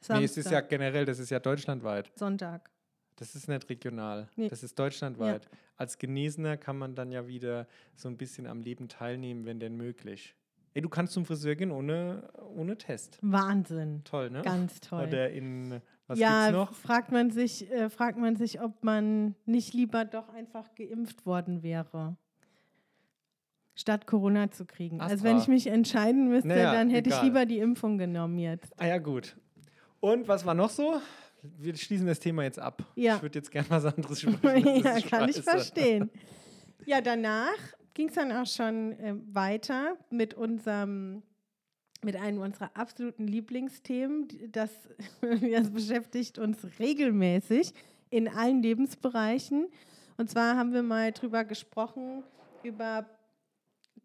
nee, 0.08 0.25
es 0.25 0.37
ist 0.37 0.37
ja 0.37 0.42
Samstag, 0.42 0.68
generell, 0.68 1.04
das 1.04 1.18
ist 1.18 1.30
ja 1.30 1.40
deutschlandweit. 1.40 2.12
Sonntag. 2.14 2.70
Das 3.16 3.35
ist 3.35 3.49
nicht 3.49 3.68
regional, 3.70 4.28
Nee. 4.37 4.49
das 4.49 4.62
ist 4.62 4.78
deutschlandweit. 4.78 5.49
Als 5.76 5.99
Genesener 5.99 6.56
kann 6.56 6.76
man 6.78 6.94
dann 6.94 7.11
ja 7.12 7.26
wieder 7.26 7.66
so 7.94 8.08
ein 8.08 8.16
bisschen 8.16 8.46
am 8.46 8.61
Leben 8.61 8.88
teilnehmen, 8.88 9.44
wenn 9.46 9.58
denn 9.58 9.76
möglich. 9.76 10.35
Ey, 10.75 10.82
du 10.82 10.90
kannst 10.90 11.14
zum 11.14 11.25
Friseur 11.25 11.54
gehen 11.56 11.70
ohne, 11.70 12.28
ohne 12.54 12.76
Test. 12.76 13.18
Wahnsinn. 13.23 14.02
Toll, 14.04 14.28
ne? 14.28 14.42
Ganz 14.42 14.80
toll. 14.80 15.06
Oder 15.08 15.30
in, 15.30 15.80
was 16.06 16.18
ja, 16.18 16.49
gibt's 16.50 16.52
noch? 16.52 16.75
fragt 16.75 17.11
man 17.12 17.30
sich, 17.30 17.70
äh, 17.70 17.88
fragt 17.88 18.18
man 18.18 18.37
sich, 18.37 18.61
ob 18.61 18.85
man 18.85 19.35
nicht 19.46 19.73
lieber 19.73 20.04
doch 20.04 20.28
einfach 20.28 20.75
geimpft 20.75 21.25
worden 21.25 21.62
wäre. 21.62 22.18
Statt 23.75 24.06
Corona 24.06 24.50
zu 24.50 24.64
kriegen. 24.66 25.00
Also 25.00 25.23
wenn 25.25 25.37
Astra. 25.37 25.42
ich 25.54 25.64
mich 25.64 25.66
entscheiden 25.73 26.28
müsste, 26.28 26.49
Naja, 26.49 26.73
dann 26.73 26.88
hätte 26.90 27.08
egal. 27.11 27.18
ich 27.20 27.25
lieber 27.25 27.46
die 27.46 27.58
Impfung 27.58 27.96
genommen 27.99 28.38
jetzt. 28.38 28.73
Ah 28.78 28.87
ja, 28.87 28.99
gut. 28.99 29.37
Und 30.00 30.28
was 30.28 30.44
war 30.46 30.54
noch 30.54 30.70
so? 30.70 31.00
Wir 31.43 31.76
schließen 31.76 32.07
das 32.07 32.19
Thema 32.19 32.43
jetzt 32.45 32.59
ab. 32.59 32.85
Ja. 32.95 33.16
Ich 33.16 33.23
würde 33.23 33.38
jetzt 33.38 33.50
gerne 33.50 33.71
was 33.71 33.85
anderes 33.85 34.21
sprechen. 34.23 34.83
ja, 34.83 35.00
kann 35.00 35.28
ich 35.28 35.40
verstehen. 35.43 36.11
Ja, 36.85 37.00
danach 37.00 37.57
ging 37.95 38.09
es 38.09 38.14
dann 38.14 38.31
auch 38.33 38.47
schon 38.47 38.93
äh, 38.93 39.14
weiter 39.33 39.97
mit 40.11 40.35
unserem, 40.35 41.23
mit 42.05 42.16
einem 42.16 42.40
unserer 42.40 42.71
absoluten 42.75 43.26
Lieblingsthemen. 43.26 44.28
Das, 44.52 44.71
das 45.21 45.71
beschäftigt 45.71 46.38
uns 46.38 46.59
regelmäßig 46.78 47.73
in 48.11 48.28
allen 48.28 48.62
Lebensbereichen. 48.62 49.69
Und 50.16 50.31
zwar 50.31 50.57
haben 50.57 50.73
wir 50.73 50.83
mal 50.83 51.12
drüber 51.12 51.45
gesprochen, 51.45 52.23
über 52.62 53.07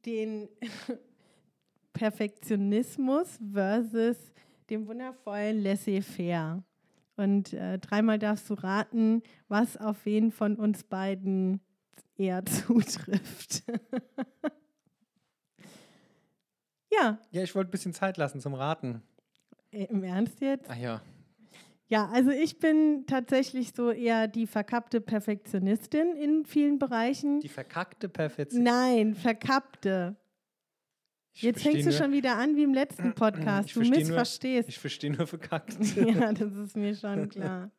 den 0.06 0.50
Perfektionismus 1.94 3.40
versus 3.52 4.18
dem 4.70 4.88
wundervollen 4.88 5.62
Laissez-faire. 5.62 6.64
Und 7.18 7.54
äh, 7.54 7.78
dreimal 7.80 8.20
darfst 8.20 8.50
du 8.50 8.54
raten, 8.56 9.22
was 9.48 9.78
auf 9.78 10.06
wen 10.06 10.32
von 10.32 10.56
uns 10.56 10.84
beiden 10.84 11.62
eher 12.18 12.44
zutrifft. 12.66 13.64
ja, 16.92 17.20
Ja, 17.32 17.44
ich 17.44 17.56
wollte 17.56 17.70
ein 17.70 17.72
bisschen 17.72 17.94
Zeit 17.94 18.18
lassen 18.18 18.42
zum 18.42 18.54
Raten. 18.54 19.02
äh, 19.72 19.86
im 19.86 20.04
Ernst 20.04 20.42
jetzt? 20.42 20.70
Ah 20.70 20.76
ja. 20.76 21.02
Ja, 21.88 22.08
also 22.14 22.32
ich 22.32 22.60
bin 22.60 23.04
tatsächlich 23.06 23.74
so 23.76 23.92
eher 23.92 24.30
die 24.30 24.48
verkappte 24.48 25.02
Perfektionistin 25.02 26.16
in 26.16 26.46
vielen 26.46 26.80
Bereichen. 26.80 27.42
Die 27.42 27.50
verkackte 27.50 28.08
Perfektion. 28.08 28.64
Nein, 28.64 29.14
verkappte. 29.14 30.16
Ich 31.34 31.44
Jetzt 31.44 31.64
fängst 31.64 31.82
du 31.86 31.90
nur- 31.90 31.92
schon 31.98 32.12
wieder 32.12 32.38
an 32.38 32.56
wie 32.56 32.64
im 32.64 32.74
letzten 32.74 33.14
Podcast. 33.16 33.70
Du 33.70 33.74
versteh 33.80 33.90
nur- 33.92 34.00
missverstehst. 34.00 34.70
Ich 34.70 34.80
verstehe 34.80 35.12
nur 35.12 35.28
verkackt. 35.28 35.76
Ja, 35.96 36.34
das 36.34 36.54
ist 36.54 36.76
mir 36.76 36.96
schon 36.96 37.30
klar. 37.30 37.72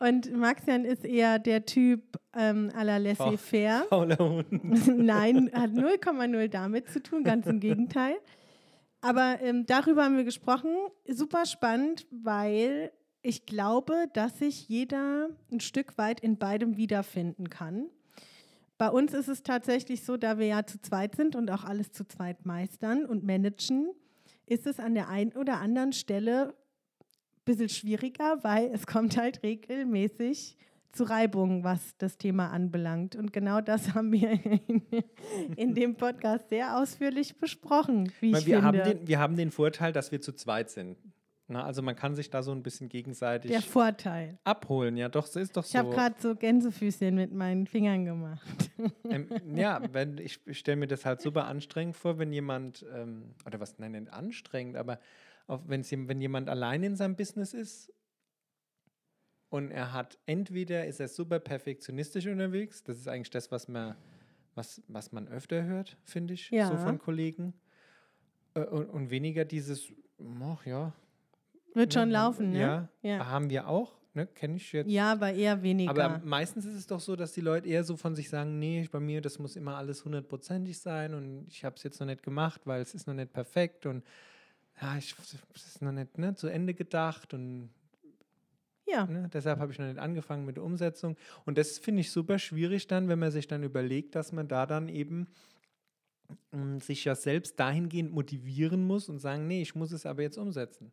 Und 0.00 0.36
Maxian 0.36 0.84
ist 0.84 1.04
eher 1.04 1.38
der 1.38 1.64
Typ 1.64 2.18
ähm, 2.36 2.70
à 2.76 2.82
la 2.82 2.96
laissez-faire. 2.98 3.84
Fauler 3.88 4.18
Hund. 4.18 4.46
Nein, 4.88 5.50
hat 5.54 5.70
0,0 5.70 6.48
damit 6.48 6.88
zu 6.90 7.00
tun, 7.02 7.22
ganz 7.22 7.46
im 7.46 7.60
Gegenteil. 7.60 8.16
Aber 9.00 9.38
ähm, 9.40 9.66
darüber 9.66 10.04
haben 10.04 10.16
wir 10.16 10.24
gesprochen. 10.24 10.70
Super 11.06 11.46
spannend, 11.46 12.06
weil 12.10 12.90
ich 13.22 13.46
glaube, 13.46 14.06
dass 14.14 14.40
sich 14.40 14.68
jeder 14.68 15.28
ein 15.52 15.60
Stück 15.60 15.96
weit 15.96 16.20
in 16.20 16.38
beidem 16.38 16.76
wiederfinden 16.76 17.48
kann. 17.48 17.86
Bei 18.76 18.88
uns 18.88 19.14
ist 19.14 19.28
es 19.28 19.42
tatsächlich 19.42 20.04
so, 20.04 20.16
da 20.16 20.38
wir 20.38 20.46
ja 20.46 20.66
zu 20.66 20.80
zweit 20.80 21.14
sind 21.14 21.36
und 21.36 21.50
auch 21.50 21.64
alles 21.64 21.92
zu 21.92 22.06
zweit 22.06 22.44
meistern 22.44 23.06
und 23.06 23.24
managen, 23.24 23.92
ist 24.46 24.66
es 24.66 24.80
an 24.80 24.94
der 24.94 25.08
einen 25.08 25.32
oder 25.32 25.60
anderen 25.60 25.92
Stelle 25.92 26.48
ein 26.48 27.44
bisschen 27.44 27.68
schwieriger, 27.68 28.42
weil 28.42 28.70
es 28.72 28.86
kommt 28.86 29.16
halt 29.16 29.42
regelmäßig 29.42 30.56
zu 30.94 31.04
Reibungen, 31.04 31.64
was 31.64 31.96
das 31.98 32.18
Thema 32.18 32.50
anbelangt. 32.50 33.16
Und 33.16 33.32
genau 33.32 33.60
das 33.60 33.94
haben 33.94 34.12
wir 34.12 34.30
in, 34.44 34.82
in 35.56 35.74
dem 35.74 35.96
Podcast 35.96 36.48
sehr 36.48 36.78
ausführlich 36.78 37.36
besprochen, 37.38 38.12
wie 38.20 38.32
ich 38.32 38.46
wir, 38.46 38.60
finde. 38.60 38.62
haben 38.62 38.82
den, 38.82 39.06
wir 39.06 39.18
haben 39.18 39.36
den 39.36 39.50
Vorteil, 39.50 39.92
dass 39.92 40.12
wir 40.12 40.20
zu 40.20 40.32
zweit 40.32 40.70
sind. 40.70 40.98
Na, 41.46 41.62
also 41.64 41.82
man 41.82 41.94
kann 41.94 42.14
sich 42.14 42.30
da 42.30 42.42
so 42.42 42.52
ein 42.52 42.62
bisschen 42.62 42.88
gegenseitig 42.88 43.50
der 43.50 43.60
Vorteil. 43.60 44.38
abholen. 44.44 44.96
Ja, 44.96 45.10
doch, 45.10 45.26
es 45.26 45.36
ist 45.36 45.56
doch 45.56 45.64
Ich 45.64 45.72
so. 45.72 45.78
habe 45.78 45.90
gerade 45.90 46.14
so 46.18 46.34
Gänsefüßchen 46.34 47.14
mit 47.14 47.32
meinen 47.32 47.66
Fingern 47.66 48.04
gemacht. 48.06 48.70
Ähm, 49.10 49.28
ja, 49.54 49.80
wenn, 49.92 50.16
ich, 50.16 50.40
ich 50.46 50.58
stelle 50.58 50.76
mir 50.78 50.86
das 50.86 51.04
halt 51.04 51.20
super 51.20 51.44
anstrengend 51.44 51.96
vor, 51.96 52.18
wenn 52.18 52.32
jemand, 52.32 52.84
ähm, 52.94 53.34
oder 53.44 53.60
was, 53.60 53.78
nein, 53.78 53.92
nicht 53.92 54.10
anstrengend, 54.10 54.76
aber 54.76 54.98
wenn's, 55.46 55.90
jem- 55.90 56.08
wenn 56.08 56.20
jemand 56.22 56.48
allein 56.48 56.82
in 56.82 56.96
seinem 56.96 57.14
Business 57.16 57.52
ist 57.52 57.92
und 59.50 59.70
er 59.70 59.92
hat, 59.92 60.18
entweder 60.24 60.86
ist 60.86 61.00
er 61.00 61.08
super 61.08 61.38
perfektionistisch 61.40 62.26
unterwegs, 62.26 62.82
das 62.82 62.96
ist 62.98 63.08
eigentlich 63.08 63.30
das, 63.30 63.50
was 63.52 63.68
man, 63.68 63.94
was, 64.54 64.82
was 64.88 65.12
man 65.12 65.28
öfter 65.28 65.62
hört, 65.64 65.98
finde 66.04 66.32
ich, 66.32 66.48
so 66.48 66.54
Ja. 66.56 66.76
von 66.78 66.98
Kollegen, 66.98 67.52
äh, 68.54 68.60
und, 68.64 68.88
und 68.88 69.10
weniger 69.10 69.44
dieses, 69.44 69.92
ach 70.42 70.64
ja. 70.64 70.94
Wird 71.74 71.92
schon 71.92 72.08
ne, 72.08 72.14
laufen, 72.14 72.50
ne? 72.50 72.60
Ja, 72.60 72.88
Ja. 73.02 73.26
haben 73.26 73.50
wir 73.50 73.68
auch, 73.68 73.92
ne, 74.14 74.26
kenne 74.26 74.56
ich 74.56 74.72
jetzt. 74.72 74.90
Ja, 74.90 75.12
aber 75.12 75.32
eher 75.32 75.62
weniger. 75.62 75.90
Aber 75.90 76.24
meistens 76.24 76.64
ist 76.64 76.74
es 76.74 76.86
doch 76.86 77.00
so, 77.00 77.16
dass 77.16 77.32
die 77.32 77.40
Leute 77.40 77.68
eher 77.68 77.84
so 77.84 77.96
von 77.96 78.14
sich 78.14 78.30
sagen, 78.30 78.58
nee, 78.58 78.88
bei 78.90 79.00
mir, 79.00 79.20
das 79.20 79.38
muss 79.38 79.56
immer 79.56 79.76
alles 79.76 80.04
hundertprozentig 80.04 80.78
sein 80.78 81.14
und 81.14 81.46
ich 81.48 81.64
habe 81.64 81.76
es 81.76 81.82
jetzt 81.82 81.98
noch 82.00 82.06
nicht 82.06 82.22
gemacht, 82.22 82.62
weil 82.64 82.80
es 82.80 82.94
ist 82.94 83.06
noch 83.06 83.14
nicht 83.14 83.32
perfekt 83.32 83.86
und 83.86 84.04
ja, 84.80 84.96
ich, 84.96 85.14
es 85.54 85.66
ist 85.66 85.82
noch 85.82 85.92
nicht 85.92 86.18
ne, 86.18 86.34
zu 86.34 86.48
Ende 86.48 86.74
gedacht 86.74 87.34
und 87.34 87.70
ja. 88.86 89.06
ne, 89.06 89.28
deshalb 89.32 89.58
habe 89.58 89.72
ich 89.72 89.78
noch 89.78 89.86
nicht 89.86 89.98
angefangen 89.98 90.44
mit 90.44 90.56
der 90.56 90.64
Umsetzung. 90.64 91.16
Und 91.44 91.58
das 91.58 91.78
finde 91.78 92.00
ich 92.00 92.10
super 92.10 92.38
schwierig 92.38 92.86
dann, 92.86 93.08
wenn 93.08 93.18
man 93.18 93.30
sich 93.30 93.46
dann 93.46 93.62
überlegt, 93.62 94.14
dass 94.14 94.32
man 94.32 94.48
da 94.48 94.66
dann 94.66 94.88
eben 94.88 95.28
mm, 96.52 96.78
sich 96.78 97.04
ja 97.04 97.14
selbst 97.14 97.58
dahingehend 97.58 98.12
motivieren 98.12 98.86
muss 98.86 99.08
und 99.08 99.20
sagen, 99.20 99.46
nee, 99.46 99.62
ich 99.62 99.74
muss 99.74 99.92
es 99.92 100.06
aber 100.06 100.22
jetzt 100.22 100.38
umsetzen. 100.38 100.92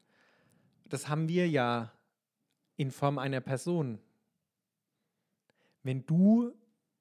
Das 0.91 1.07
haben 1.07 1.29
wir 1.29 1.48
ja 1.48 1.91
in 2.75 2.91
Form 2.91 3.17
einer 3.17 3.41
Person. 3.41 4.00
Wenn 5.83 6.05
du 6.05 6.51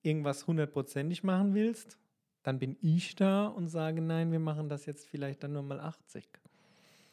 irgendwas 0.02 0.46
hundertprozentig 0.46 1.24
machen 1.24 1.54
willst, 1.54 1.98
dann 2.42 2.58
bin 2.58 2.76
ich 2.80 3.16
da 3.16 3.46
und 3.46 3.68
sage, 3.68 4.00
nein, 4.00 4.32
wir 4.32 4.38
machen 4.38 4.68
das 4.68 4.86
jetzt 4.86 5.06
vielleicht 5.06 5.42
dann 5.42 5.52
nur 5.52 5.62
mal 5.62 5.80
80. 5.80 6.26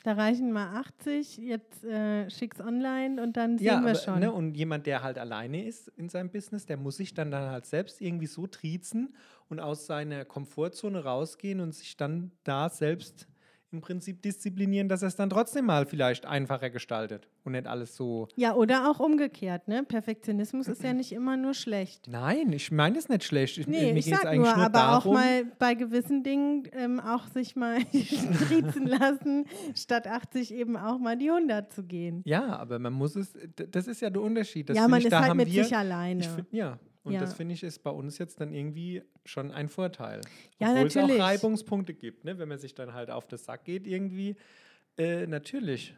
Da 0.03 0.13
reichen 0.13 0.51
mal 0.51 0.79
80, 0.79 1.37
jetzt 1.37 1.83
äh, 1.83 2.29
schick's 2.29 2.61
online 2.61 3.21
und 3.21 3.35
dann 3.35 3.57
sehen 3.57 3.67
Ja, 3.67 3.81
wir 3.81 3.89
aber, 3.89 3.95
schon. 3.95 4.19
Ne, 4.19 4.31
und 4.31 4.55
jemand, 4.55 4.85
der 4.85 5.01
halt 5.03 5.17
alleine 5.17 5.65
ist 5.65 5.89
in 5.97 6.07
seinem 6.07 6.29
Business, 6.29 6.65
der 6.65 6.77
muss 6.77 6.97
sich 6.97 7.13
dann, 7.13 7.31
dann 7.31 7.49
halt 7.49 7.65
selbst 7.65 7.99
irgendwie 7.99 8.27
so 8.27 8.47
triezen 8.47 9.15
und 9.49 9.59
aus 9.59 9.87
seiner 9.87 10.23
Komfortzone 10.23 11.03
rausgehen 11.03 11.59
und 11.59 11.73
sich 11.73 11.97
dann 11.97 12.31
da 12.43 12.69
selbst 12.69 13.27
im 13.71 13.81
Prinzip 13.81 14.21
disziplinieren, 14.21 14.87
dass 14.87 15.01
er 15.01 15.09
es 15.09 15.15
dann 15.15 15.29
trotzdem 15.29 15.65
mal 15.65 15.85
vielleicht 15.85 16.25
einfacher 16.25 16.69
gestaltet 16.69 17.27
und 17.43 17.51
nicht 17.51 17.67
alles 17.67 17.95
so. 17.95 18.29
ja, 18.35 18.53
oder 18.53 18.89
auch 18.89 18.99
umgekehrt, 18.99 19.67
ne? 19.67 19.83
Perfektionismus 19.83 20.67
ist 20.67 20.83
ja 20.83 20.93
nicht 20.93 21.11
immer 21.11 21.35
nur 21.35 21.53
schlecht. 21.53 22.07
Nein, 22.07 22.53
ich 22.53 22.71
meine 22.71 22.97
es 22.97 23.09
nicht 23.09 23.25
schlecht. 23.25 23.57
Ich, 23.57 23.67
Nee, 23.67 23.91
mir 23.91 23.99
ich 23.99 24.05
sag 24.05 24.35
nur, 24.35 24.55
aber 24.55 24.69
darum, 24.69 25.11
auch 25.11 25.19
mal 25.19 25.45
bei 25.59 25.73
gewissen 25.73 26.23
Dingen 26.23 26.63
ähm, 26.71 27.01
auch 27.01 27.27
sich 27.27 27.55
mal 27.55 27.81
striezen 27.91 28.87
lassen, 28.87 29.45
statt 29.75 30.07
80 30.07 30.53
eben 30.53 30.77
auch 30.77 30.97
mal 30.97 31.17
die 31.17 31.29
100 31.29 31.71
zu 31.71 31.83
gehen. 31.83 32.21
Ja, 32.25 32.57
aber 32.57 32.79
man 32.79 32.93
muss 32.93 33.15
es, 33.17 33.33
das 33.55 33.87
ist 33.87 34.01
ja 34.01 34.09
der 34.09 34.21
Unterschied. 34.21 34.69
Das 34.69 34.77
ja, 34.77 34.87
man 34.87 34.99
ich, 34.99 35.05
ist 35.05 35.11
da 35.11 35.23
halt 35.23 35.35
mit 35.35 35.51
wir, 35.51 35.63
sich 35.65 35.75
alleine. 35.75 36.23
Find, 36.23 36.47
ja, 36.51 36.79
und 37.07 37.13
Ja. 37.13 37.19
das 37.21 37.33
finde 37.33 37.53
ich 37.55 37.63
ist 37.63 37.83
bei 37.83 37.89
uns 37.89 38.17
jetzt 38.19 38.39
dann 38.39 38.53
irgendwie 38.53 39.01
schon 39.25 39.51
ein 39.51 39.69
Vorteil. 39.69 40.21
Ja, 40.59 40.71
Obwohl 40.71 40.87
es 40.87 40.95
natürlich. 40.95 41.21
auch 41.21 41.25
Reibungspunkte 41.25 41.93
gibt, 41.93 42.23
ne? 42.25 42.37
wenn 42.37 42.47
man 42.49 42.59
sich 42.59 42.75
dann 42.75 42.93
halt 42.93 43.09
auf 43.09 43.25
den 43.27 43.37
Sack 43.39 43.63
geht 43.65 43.87
irgendwie. 43.87 44.35
Äh, 44.97 45.27
natürlich. 45.27 45.95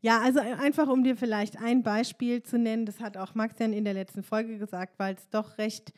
Ja, 0.00 0.20
also 0.22 0.40
ein- 0.40 0.54
einfach 0.58 0.88
um 0.88 1.04
dir 1.04 1.16
vielleicht 1.16 1.58
ein 1.60 1.82
Beispiel 1.82 2.42
zu 2.42 2.58
nennen, 2.58 2.86
das 2.86 3.00
hat 3.00 3.16
auch 3.16 3.34
Max 3.34 3.56
ja 3.58 3.66
in 3.66 3.84
der 3.84 3.94
letzten 3.94 4.22
Folge 4.22 4.56
gesagt, 4.58 4.98
weil 4.98 5.14
es 5.14 5.28
doch 5.30 5.58
recht, 5.58 5.92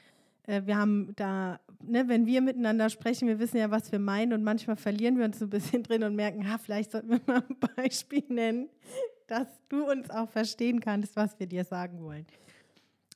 äh, 0.47 0.63
wir 0.65 0.77
haben 0.77 1.13
da, 1.17 1.61
ne, 1.85 2.09
wenn 2.09 2.27
wir 2.27 2.41
miteinander 2.41 2.91
sprechen, 2.91 3.29
wir 3.29 3.39
wissen 3.39 3.59
ja, 3.59 3.71
was 3.71 3.93
wir 3.93 3.99
meinen 4.01 4.33
und 4.33 4.43
manchmal 4.43 4.77
verlieren 4.77 5.17
wir 5.19 5.25
uns 5.27 5.39
so 5.39 5.45
ein 5.47 5.51
bisschen 5.51 5.83
drin 5.85 6.03
und 6.03 6.17
merken, 6.17 6.51
ha, 6.51 6.59
vielleicht 6.59 6.91
sollten 6.93 7.11
wir 7.11 7.21
mal 7.27 7.43
ein 7.49 7.57
Beispiel 7.77 8.25
nennen, 8.29 8.69
dass 9.29 9.47
du 9.69 9.85
uns 9.89 10.09
auch 10.11 10.29
verstehen 10.31 10.81
kannst, 10.81 11.15
was 11.17 11.39
wir 11.39 11.47
dir 11.47 11.65
sagen 11.65 12.01
wollen. 12.03 12.27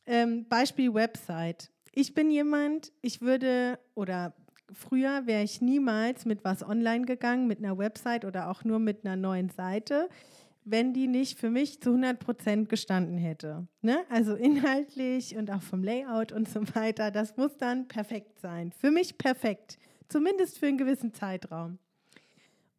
Ähm, 0.06 0.46
Beispiel 0.48 0.92
Website. 0.92 1.70
Ich 1.92 2.14
bin 2.14 2.30
jemand, 2.30 2.92
ich 3.02 3.20
würde, 3.20 3.78
oder 3.94 4.34
früher 4.72 5.26
wäre 5.26 5.42
ich 5.42 5.60
niemals 5.60 6.24
mit 6.24 6.44
was 6.44 6.62
online 6.62 7.04
gegangen, 7.04 7.46
mit 7.46 7.58
einer 7.58 7.78
Website 7.78 8.24
oder 8.24 8.48
auch 8.50 8.64
nur 8.64 8.78
mit 8.78 9.04
einer 9.04 9.16
neuen 9.16 9.50
Seite, 9.50 10.08
wenn 10.64 10.92
die 10.92 11.08
nicht 11.08 11.38
für 11.38 11.50
mich 11.50 11.80
zu 11.80 11.90
100 11.90 12.18
Prozent 12.18 12.68
gestanden 12.68 13.18
hätte. 13.18 13.66
Ne? 13.80 13.98
Also 14.08 14.34
inhaltlich 14.34 15.36
und 15.36 15.50
auch 15.50 15.62
vom 15.62 15.82
Layout 15.82 16.32
und 16.32 16.48
so 16.48 16.62
weiter. 16.74 17.10
Das 17.10 17.36
muss 17.36 17.56
dann 17.56 17.88
perfekt 17.88 18.38
sein. 18.40 18.72
Für 18.72 18.90
mich 18.90 19.18
perfekt. 19.18 19.78
Zumindest 20.08 20.58
für 20.58 20.66
einen 20.66 20.78
gewissen 20.78 21.14
Zeitraum. 21.14 21.78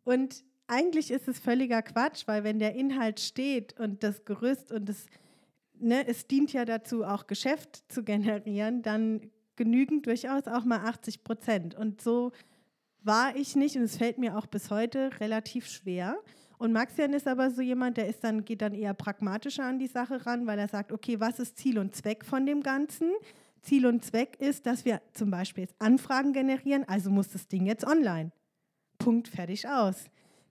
Und 0.03 0.43
eigentlich 0.67 1.11
ist 1.11 1.27
es 1.27 1.39
völliger 1.39 1.81
Quatsch, 1.81 2.23
weil 2.25 2.43
wenn 2.43 2.59
der 2.59 2.75
Inhalt 2.75 3.19
steht 3.19 3.79
und 3.79 4.03
das 4.03 4.23
Gerüst 4.25 4.71
und 4.71 4.87
das, 4.87 5.05
ne, 5.83 6.07
es 6.07 6.27
dient 6.27 6.53
ja 6.53 6.65
dazu, 6.65 7.03
auch 7.03 7.27
Geschäft 7.27 7.83
zu 7.91 8.03
generieren, 8.03 8.81
dann 8.81 9.31
genügen 9.55 10.01
durchaus 10.01 10.47
auch 10.47 10.63
mal 10.63 10.79
80 10.79 11.23
Prozent. 11.23 11.75
Und 11.75 12.01
so 12.01 12.31
war 13.01 13.35
ich 13.35 13.55
nicht 13.55 13.75
und 13.75 13.83
es 13.83 13.97
fällt 13.97 14.17
mir 14.17 14.37
auch 14.37 14.47
bis 14.47 14.71
heute 14.71 15.11
relativ 15.19 15.67
schwer. 15.67 16.17
Und 16.57 16.71
Maxian 16.71 17.13
ist 17.13 17.27
aber 17.27 17.51
so 17.51 17.61
jemand, 17.61 17.97
der 17.97 18.07
ist 18.07 18.23
dann, 18.23 18.45
geht 18.45 18.61
dann 18.61 18.73
eher 18.73 18.93
pragmatischer 18.93 19.65
an 19.65 19.79
die 19.79 19.87
Sache 19.87 20.25
ran, 20.25 20.47
weil 20.47 20.57
er 20.59 20.67
sagt, 20.67 20.91
okay, 20.91 21.19
was 21.19 21.39
ist 21.39 21.57
Ziel 21.57 21.77
und 21.77 21.95
Zweck 21.95 22.23
von 22.23 22.45
dem 22.45 22.63
Ganzen? 22.63 23.11
Ziel 23.61 23.85
und 23.85 24.03
Zweck 24.03 24.37
ist, 24.39 24.65
dass 24.65 24.85
wir 24.85 25.01
zum 25.13 25.31
Beispiel 25.31 25.63
jetzt 25.63 25.75
Anfragen 25.79 26.33
generieren, 26.33 26.85
also 26.87 27.09
muss 27.09 27.29
das 27.29 27.47
Ding 27.47 27.65
jetzt 27.65 27.85
online. 27.85 28.31
Punkt, 28.97 29.27
fertig, 29.27 29.67
aus. 29.67 30.05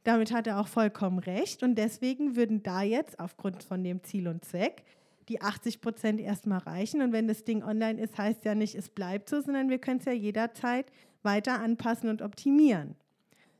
Damit 0.04 0.32
hat 0.32 0.46
er 0.46 0.58
auch 0.60 0.66
vollkommen 0.66 1.18
recht 1.18 1.62
und 1.62 1.76
deswegen 1.76 2.36
würden 2.36 2.62
da 2.62 2.82
jetzt 2.82 3.20
aufgrund 3.20 3.62
von 3.62 3.84
dem 3.84 4.02
Ziel 4.02 4.28
und 4.28 4.44
Zweck 4.44 4.82
die 5.28 5.40
80 5.40 5.80
Prozent 5.80 6.20
erstmal 6.20 6.58
reichen. 6.58 7.02
Und 7.02 7.12
wenn 7.12 7.28
das 7.28 7.44
Ding 7.44 7.62
online 7.62 8.00
ist, 8.00 8.18
heißt 8.18 8.44
ja 8.44 8.54
nicht, 8.54 8.74
es 8.74 8.88
bleibt 8.88 9.28
so, 9.28 9.40
sondern 9.40 9.70
wir 9.70 9.78
können 9.78 9.98
es 9.98 10.04
ja 10.04 10.12
jederzeit 10.12 10.86
weiter 11.22 11.60
anpassen 11.60 12.08
und 12.08 12.22
optimieren. 12.22 12.96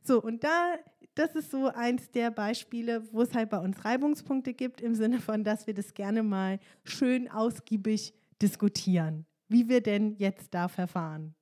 So, 0.02 0.20
und 0.20 0.42
da, 0.42 0.74
das 1.14 1.34
ist 1.34 1.50
so 1.50 1.68
eins 1.68 2.10
der 2.10 2.30
Beispiele, 2.30 3.02
wo 3.12 3.22
es 3.22 3.34
halt 3.34 3.50
bei 3.50 3.58
uns 3.58 3.84
Reibungspunkte 3.84 4.52
gibt, 4.52 4.80
im 4.80 4.94
Sinne 4.94 5.20
von, 5.20 5.44
dass 5.44 5.66
wir 5.66 5.74
das 5.74 5.94
gerne 5.94 6.22
mal 6.22 6.58
schön 6.84 7.30
ausgiebig 7.30 8.14
diskutieren, 8.40 9.26
wie 9.48 9.68
wir 9.68 9.80
denn 9.80 10.16
jetzt 10.16 10.52
da 10.54 10.68
verfahren. 10.68 11.34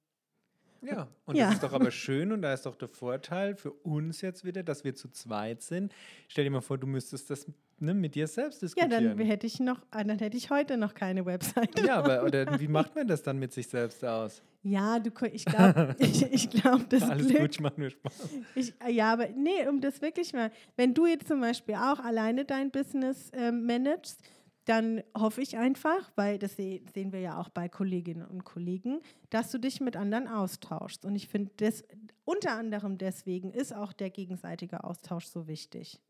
Ja, 0.82 1.08
und 1.26 1.36
Ja. 1.36 1.46
das 1.46 1.54
ist 1.54 1.62
doch 1.62 1.72
aber 1.72 1.90
schön 1.90 2.32
und 2.32 2.42
da 2.42 2.54
ist 2.54 2.66
doch 2.66 2.76
der 2.76 2.88
Vorteil 2.88 3.54
für 3.56 3.72
uns 3.72 4.20
jetzt 4.20 4.44
wieder, 4.44 4.62
dass 4.62 4.84
wir 4.84 4.94
zu 4.94 5.08
zweit 5.10 5.62
sind. 5.62 5.92
Stell 6.28 6.44
dir 6.44 6.50
mal 6.50 6.60
vor, 6.60 6.78
du 6.78 6.86
müsstest 6.86 7.28
das 7.30 7.46
ne, 7.78 7.92
mit 7.94 8.14
dir 8.14 8.26
selbst 8.26 8.62
Ja, 8.62 8.66
diskutieren. 8.66 9.18
dann 9.18 9.26
hätte 9.26 9.46
ich 9.46 9.60
noch, 9.60 9.80
ah, 9.90 10.04
dann 10.04 10.18
hätte 10.18 10.36
ich 10.36 10.50
heute 10.50 10.76
noch 10.76 10.94
keine 10.94 11.26
Webseite. 11.26 11.86
Ja, 11.86 11.96
aber 11.96 12.24
oder 12.24 12.46
wie 12.60 12.68
macht 12.68 12.94
man 12.94 13.06
das 13.06 13.22
dann 13.22 13.38
mit 13.38 13.52
sich 13.52 13.68
selbst 13.68 14.04
aus? 14.04 14.42
Ja, 14.62 14.98
du, 14.98 15.10
ich 15.32 15.44
glaube, 15.46 15.96
ich, 15.98 16.22
ich 16.32 16.50
glaub, 16.50 16.88
das 16.90 17.02
Alles 17.02 17.28
Glück, 17.28 17.40
gut, 17.40 17.54
ich 17.54 17.60
mach 17.60 17.76
nur 17.76 17.90
Spaß. 17.90 18.28
Ich, 18.54 18.74
ja, 18.88 19.12
aber 19.12 19.28
nee, 19.30 19.66
um 19.68 19.80
das 19.80 20.00
wirklich 20.02 20.32
mal, 20.32 20.50
wenn 20.76 20.92
du 20.94 21.06
jetzt 21.06 21.28
zum 21.28 21.40
Beispiel 21.40 21.74
auch 21.76 21.98
alleine 22.00 22.44
dein 22.44 22.70
Business 22.70 23.30
ähm, 23.34 23.64
managst, 23.66 24.20
dann 24.70 25.02
hoffe 25.18 25.42
ich 25.42 25.56
einfach, 25.56 26.12
weil 26.14 26.38
das 26.38 26.54
se 26.54 26.80
sehen 26.94 27.12
wir 27.12 27.18
ja 27.20 27.38
auch 27.40 27.48
bei 27.48 27.68
Kolleginnen 27.68 28.24
und 28.24 28.44
Kollegen, 28.44 29.00
dass 29.28 29.50
du 29.50 29.58
dich 29.58 29.80
mit 29.80 29.96
anderen 29.96 30.28
austauschst. 30.28 31.04
Und 31.04 31.16
ich 31.16 31.26
finde, 31.26 31.50
das 31.56 31.82
unter 32.24 32.52
anderem 32.52 32.96
deswegen 32.96 33.52
ist 33.52 33.74
auch 33.74 33.92
der 33.92 34.10
gegenseitige 34.10 34.84
Austausch 34.84 35.26
so 35.26 35.48
wichtig. 35.48 36.00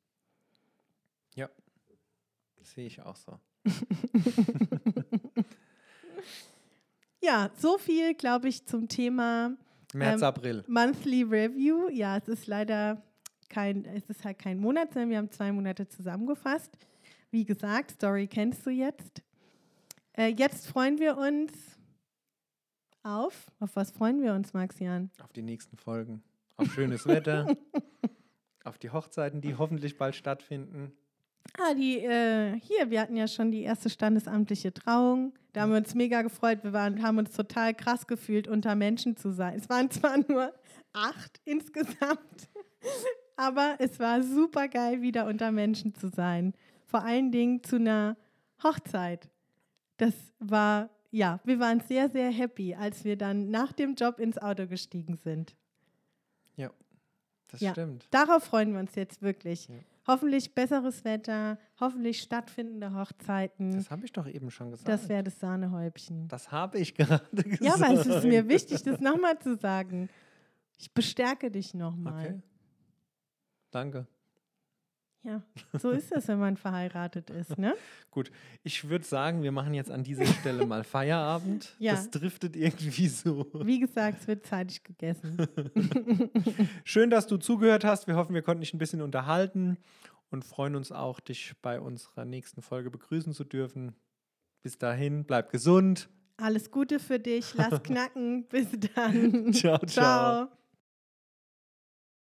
Ja, 1.34 1.48
das 2.56 2.72
sehe 2.72 2.86
ich 2.86 3.00
auch 3.00 3.16
so. 3.16 3.38
Ja, 7.22 7.50
so 7.54 7.76
viel, 7.76 8.14
glaube 8.14 8.48
ich, 8.48 8.64
zum 8.64 8.88
Thema 8.88 9.54
März, 9.92 10.22
Ähm, 10.22 10.26
April. 10.26 10.64
Monthly 10.66 11.22
Review. 11.22 11.88
Ja, 11.90 12.16
es 12.16 12.28
ist 12.28 12.46
leider 12.46 13.02
kein, 13.50 13.84
es 13.84 14.08
ist 14.08 14.24
halt 14.24 14.38
kein 14.38 14.58
Monat, 14.58 14.92
sondern 14.94 15.10
wir 15.10 15.18
haben 15.18 15.30
zwei 15.30 15.52
Monate 15.52 15.86
zusammengefasst. 15.86 16.70
Wie 17.30 17.44
gesagt, 17.44 17.92
Story 17.92 18.26
kennst 18.26 18.66
du 18.66 18.70
jetzt. 18.70 19.22
Äh, 20.16 20.28
jetzt 20.28 20.66
freuen 20.66 20.98
wir 20.98 21.16
uns 21.16 21.52
auf. 23.04 23.50
Auf 23.60 23.76
was 23.76 23.92
freuen 23.92 24.20
wir 24.20 24.34
uns, 24.34 24.52
Maxian? 24.52 25.10
Auf 25.22 25.32
die 25.32 25.42
nächsten 25.42 25.76
Folgen. 25.76 26.22
Auf 26.56 26.72
schönes 26.72 27.06
Wetter. 27.06 27.46
auf 28.64 28.78
die 28.78 28.90
Hochzeiten, 28.90 29.40
die 29.40 29.56
hoffentlich 29.56 29.96
bald 29.96 30.16
stattfinden. 30.16 30.92
Ah, 31.58 31.74
die, 31.74 31.98
äh, 31.98 32.58
hier, 32.60 32.90
wir 32.90 33.00
hatten 33.00 33.16
ja 33.16 33.28
schon 33.28 33.50
die 33.50 33.62
erste 33.62 33.90
standesamtliche 33.90 34.72
Trauung. 34.72 35.32
Da 35.52 35.62
haben 35.62 35.70
wir 35.70 35.78
uns 35.78 35.94
mega 35.94 36.22
gefreut. 36.22 36.62
Wir 36.62 36.72
waren, 36.72 37.02
haben 37.02 37.18
uns 37.18 37.32
total 37.32 37.74
krass 37.74 38.06
gefühlt, 38.06 38.48
unter 38.48 38.74
Menschen 38.74 39.16
zu 39.16 39.32
sein. 39.32 39.54
Es 39.56 39.68
waren 39.68 39.90
zwar 39.90 40.18
nur 40.28 40.52
acht 40.92 41.40
insgesamt, 41.44 42.48
aber 43.36 43.76
es 43.78 43.98
war 44.00 44.22
super 44.22 44.68
geil, 44.68 45.00
wieder 45.00 45.26
unter 45.26 45.52
Menschen 45.52 45.94
zu 45.94 46.08
sein. 46.08 46.54
Vor 46.90 47.04
allen 47.04 47.30
Dingen 47.30 47.62
zu 47.62 47.76
einer 47.76 48.16
Hochzeit. 48.64 49.30
Das 49.96 50.12
war, 50.40 50.90
ja, 51.12 51.38
wir 51.44 51.60
waren 51.60 51.78
sehr, 51.80 52.10
sehr 52.10 52.30
happy, 52.32 52.74
als 52.74 53.04
wir 53.04 53.16
dann 53.16 53.48
nach 53.50 53.72
dem 53.72 53.94
Job 53.94 54.18
ins 54.18 54.38
Auto 54.38 54.66
gestiegen 54.66 55.16
sind. 55.16 55.54
Ja, 56.56 56.70
das 57.46 57.60
Ja. 57.60 57.70
stimmt. 57.70 58.08
Darauf 58.10 58.42
freuen 58.42 58.72
wir 58.72 58.80
uns 58.80 58.96
jetzt 58.96 59.22
wirklich. 59.22 59.68
Ja. 59.68 59.76
Hoffentlich 60.08 60.52
besseres 60.52 61.04
Wetter, 61.04 61.58
hoffentlich 61.78 62.20
stattfindende 62.22 62.92
Hochzeiten. 62.92 63.70
Das 63.72 63.90
habe 63.92 64.04
ich 64.04 64.12
doch 64.12 64.26
eben 64.26 64.50
schon 64.50 64.72
gesagt. 64.72 64.88
Das 64.88 65.08
wäre 65.08 65.22
das 65.22 65.38
Sahnehäubchen. 65.38 66.26
Das 66.26 66.50
habe 66.50 66.78
ich 66.80 66.94
gerade 66.96 67.24
gesagt. 67.44 67.60
Ja, 67.62 67.74
aber 67.74 67.92
es 67.92 68.06
ist 68.06 68.24
mir 68.24 68.48
wichtig, 68.48 68.82
das 68.82 68.98
nochmal 68.98 69.38
zu 69.38 69.56
sagen. 69.56 70.08
Ich 70.78 70.92
bestärke 70.92 71.52
dich 71.52 71.72
nochmal. 71.74 72.24
Okay. 72.24 72.42
Danke. 73.70 74.06
Ja, 75.22 75.42
so 75.78 75.90
ist 75.90 76.12
es, 76.12 76.28
wenn 76.28 76.38
man 76.38 76.56
verheiratet 76.56 77.28
ist, 77.28 77.58
ne? 77.58 77.74
Gut, 78.10 78.30
ich 78.62 78.88
würde 78.88 79.04
sagen, 79.04 79.42
wir 79.42 79.52
machen 79.52 79.74
jetzt 79.74 79.90
an 79.90 80.02
dieser 80.02 80.24
Stelle 80.24 80.64
mal 80.66 80.84
Feierabend. 80.84 81.74
Ja. 81.78 81.92
Das 81.92 82.10
driftet 82.10 82.56
irgendwie 82.56 83.08
so. 83.08 83.46
Wie 83.64 83.80
gesagt, 83.80 84.20
es 84.20 84.28
wird 84.28 84.46
zeitig 84.46 84.82
gegessen. 84.82 85.36
Schön, 86.84 87.10
dass 87.10 87.26
du 87.26 87.36
zugehört 87.38 87.84
hast. 87.84 88.06
Wir 88.06 88.16
hoffen, 88.16 88.34
wir 88.34 88.42
konnten 88.42 88.60
dich 88.60 88.74
ein 88.74 88.78
bisschen 88.78 89.00
unterhalten 89.00 89.78
und 90.30 90.44
freuen 90.44 90.76
uns 90.76 90.92
auch, 90.92 91.20
dich 91.20 91.54
bei 91.62 91.80
unserer 91.80 92.24
nächsten 92.24 92.60
Folge 92.62 92.90
begrüßen 92.90 93.32
zu 93.32 93.44
dürfen. 93.44 93.94
Bis 94.62 94.78
dahin, 94.78 95.24
bleib 95.24 95.50
gesund. 95.50 96.08
Alles 96.36 96.70
Gute 96.70 96.98
für 96.98 97.18
dich, 97.18 97.54
lass 97.54 97.82
knacken. 97.82 98.46
Bis 98.48 98.68
dann. 98.94 99.52
Ciao, 99.52 99.78
ciao. 99.78 100.48
ciao. 100.48 100.59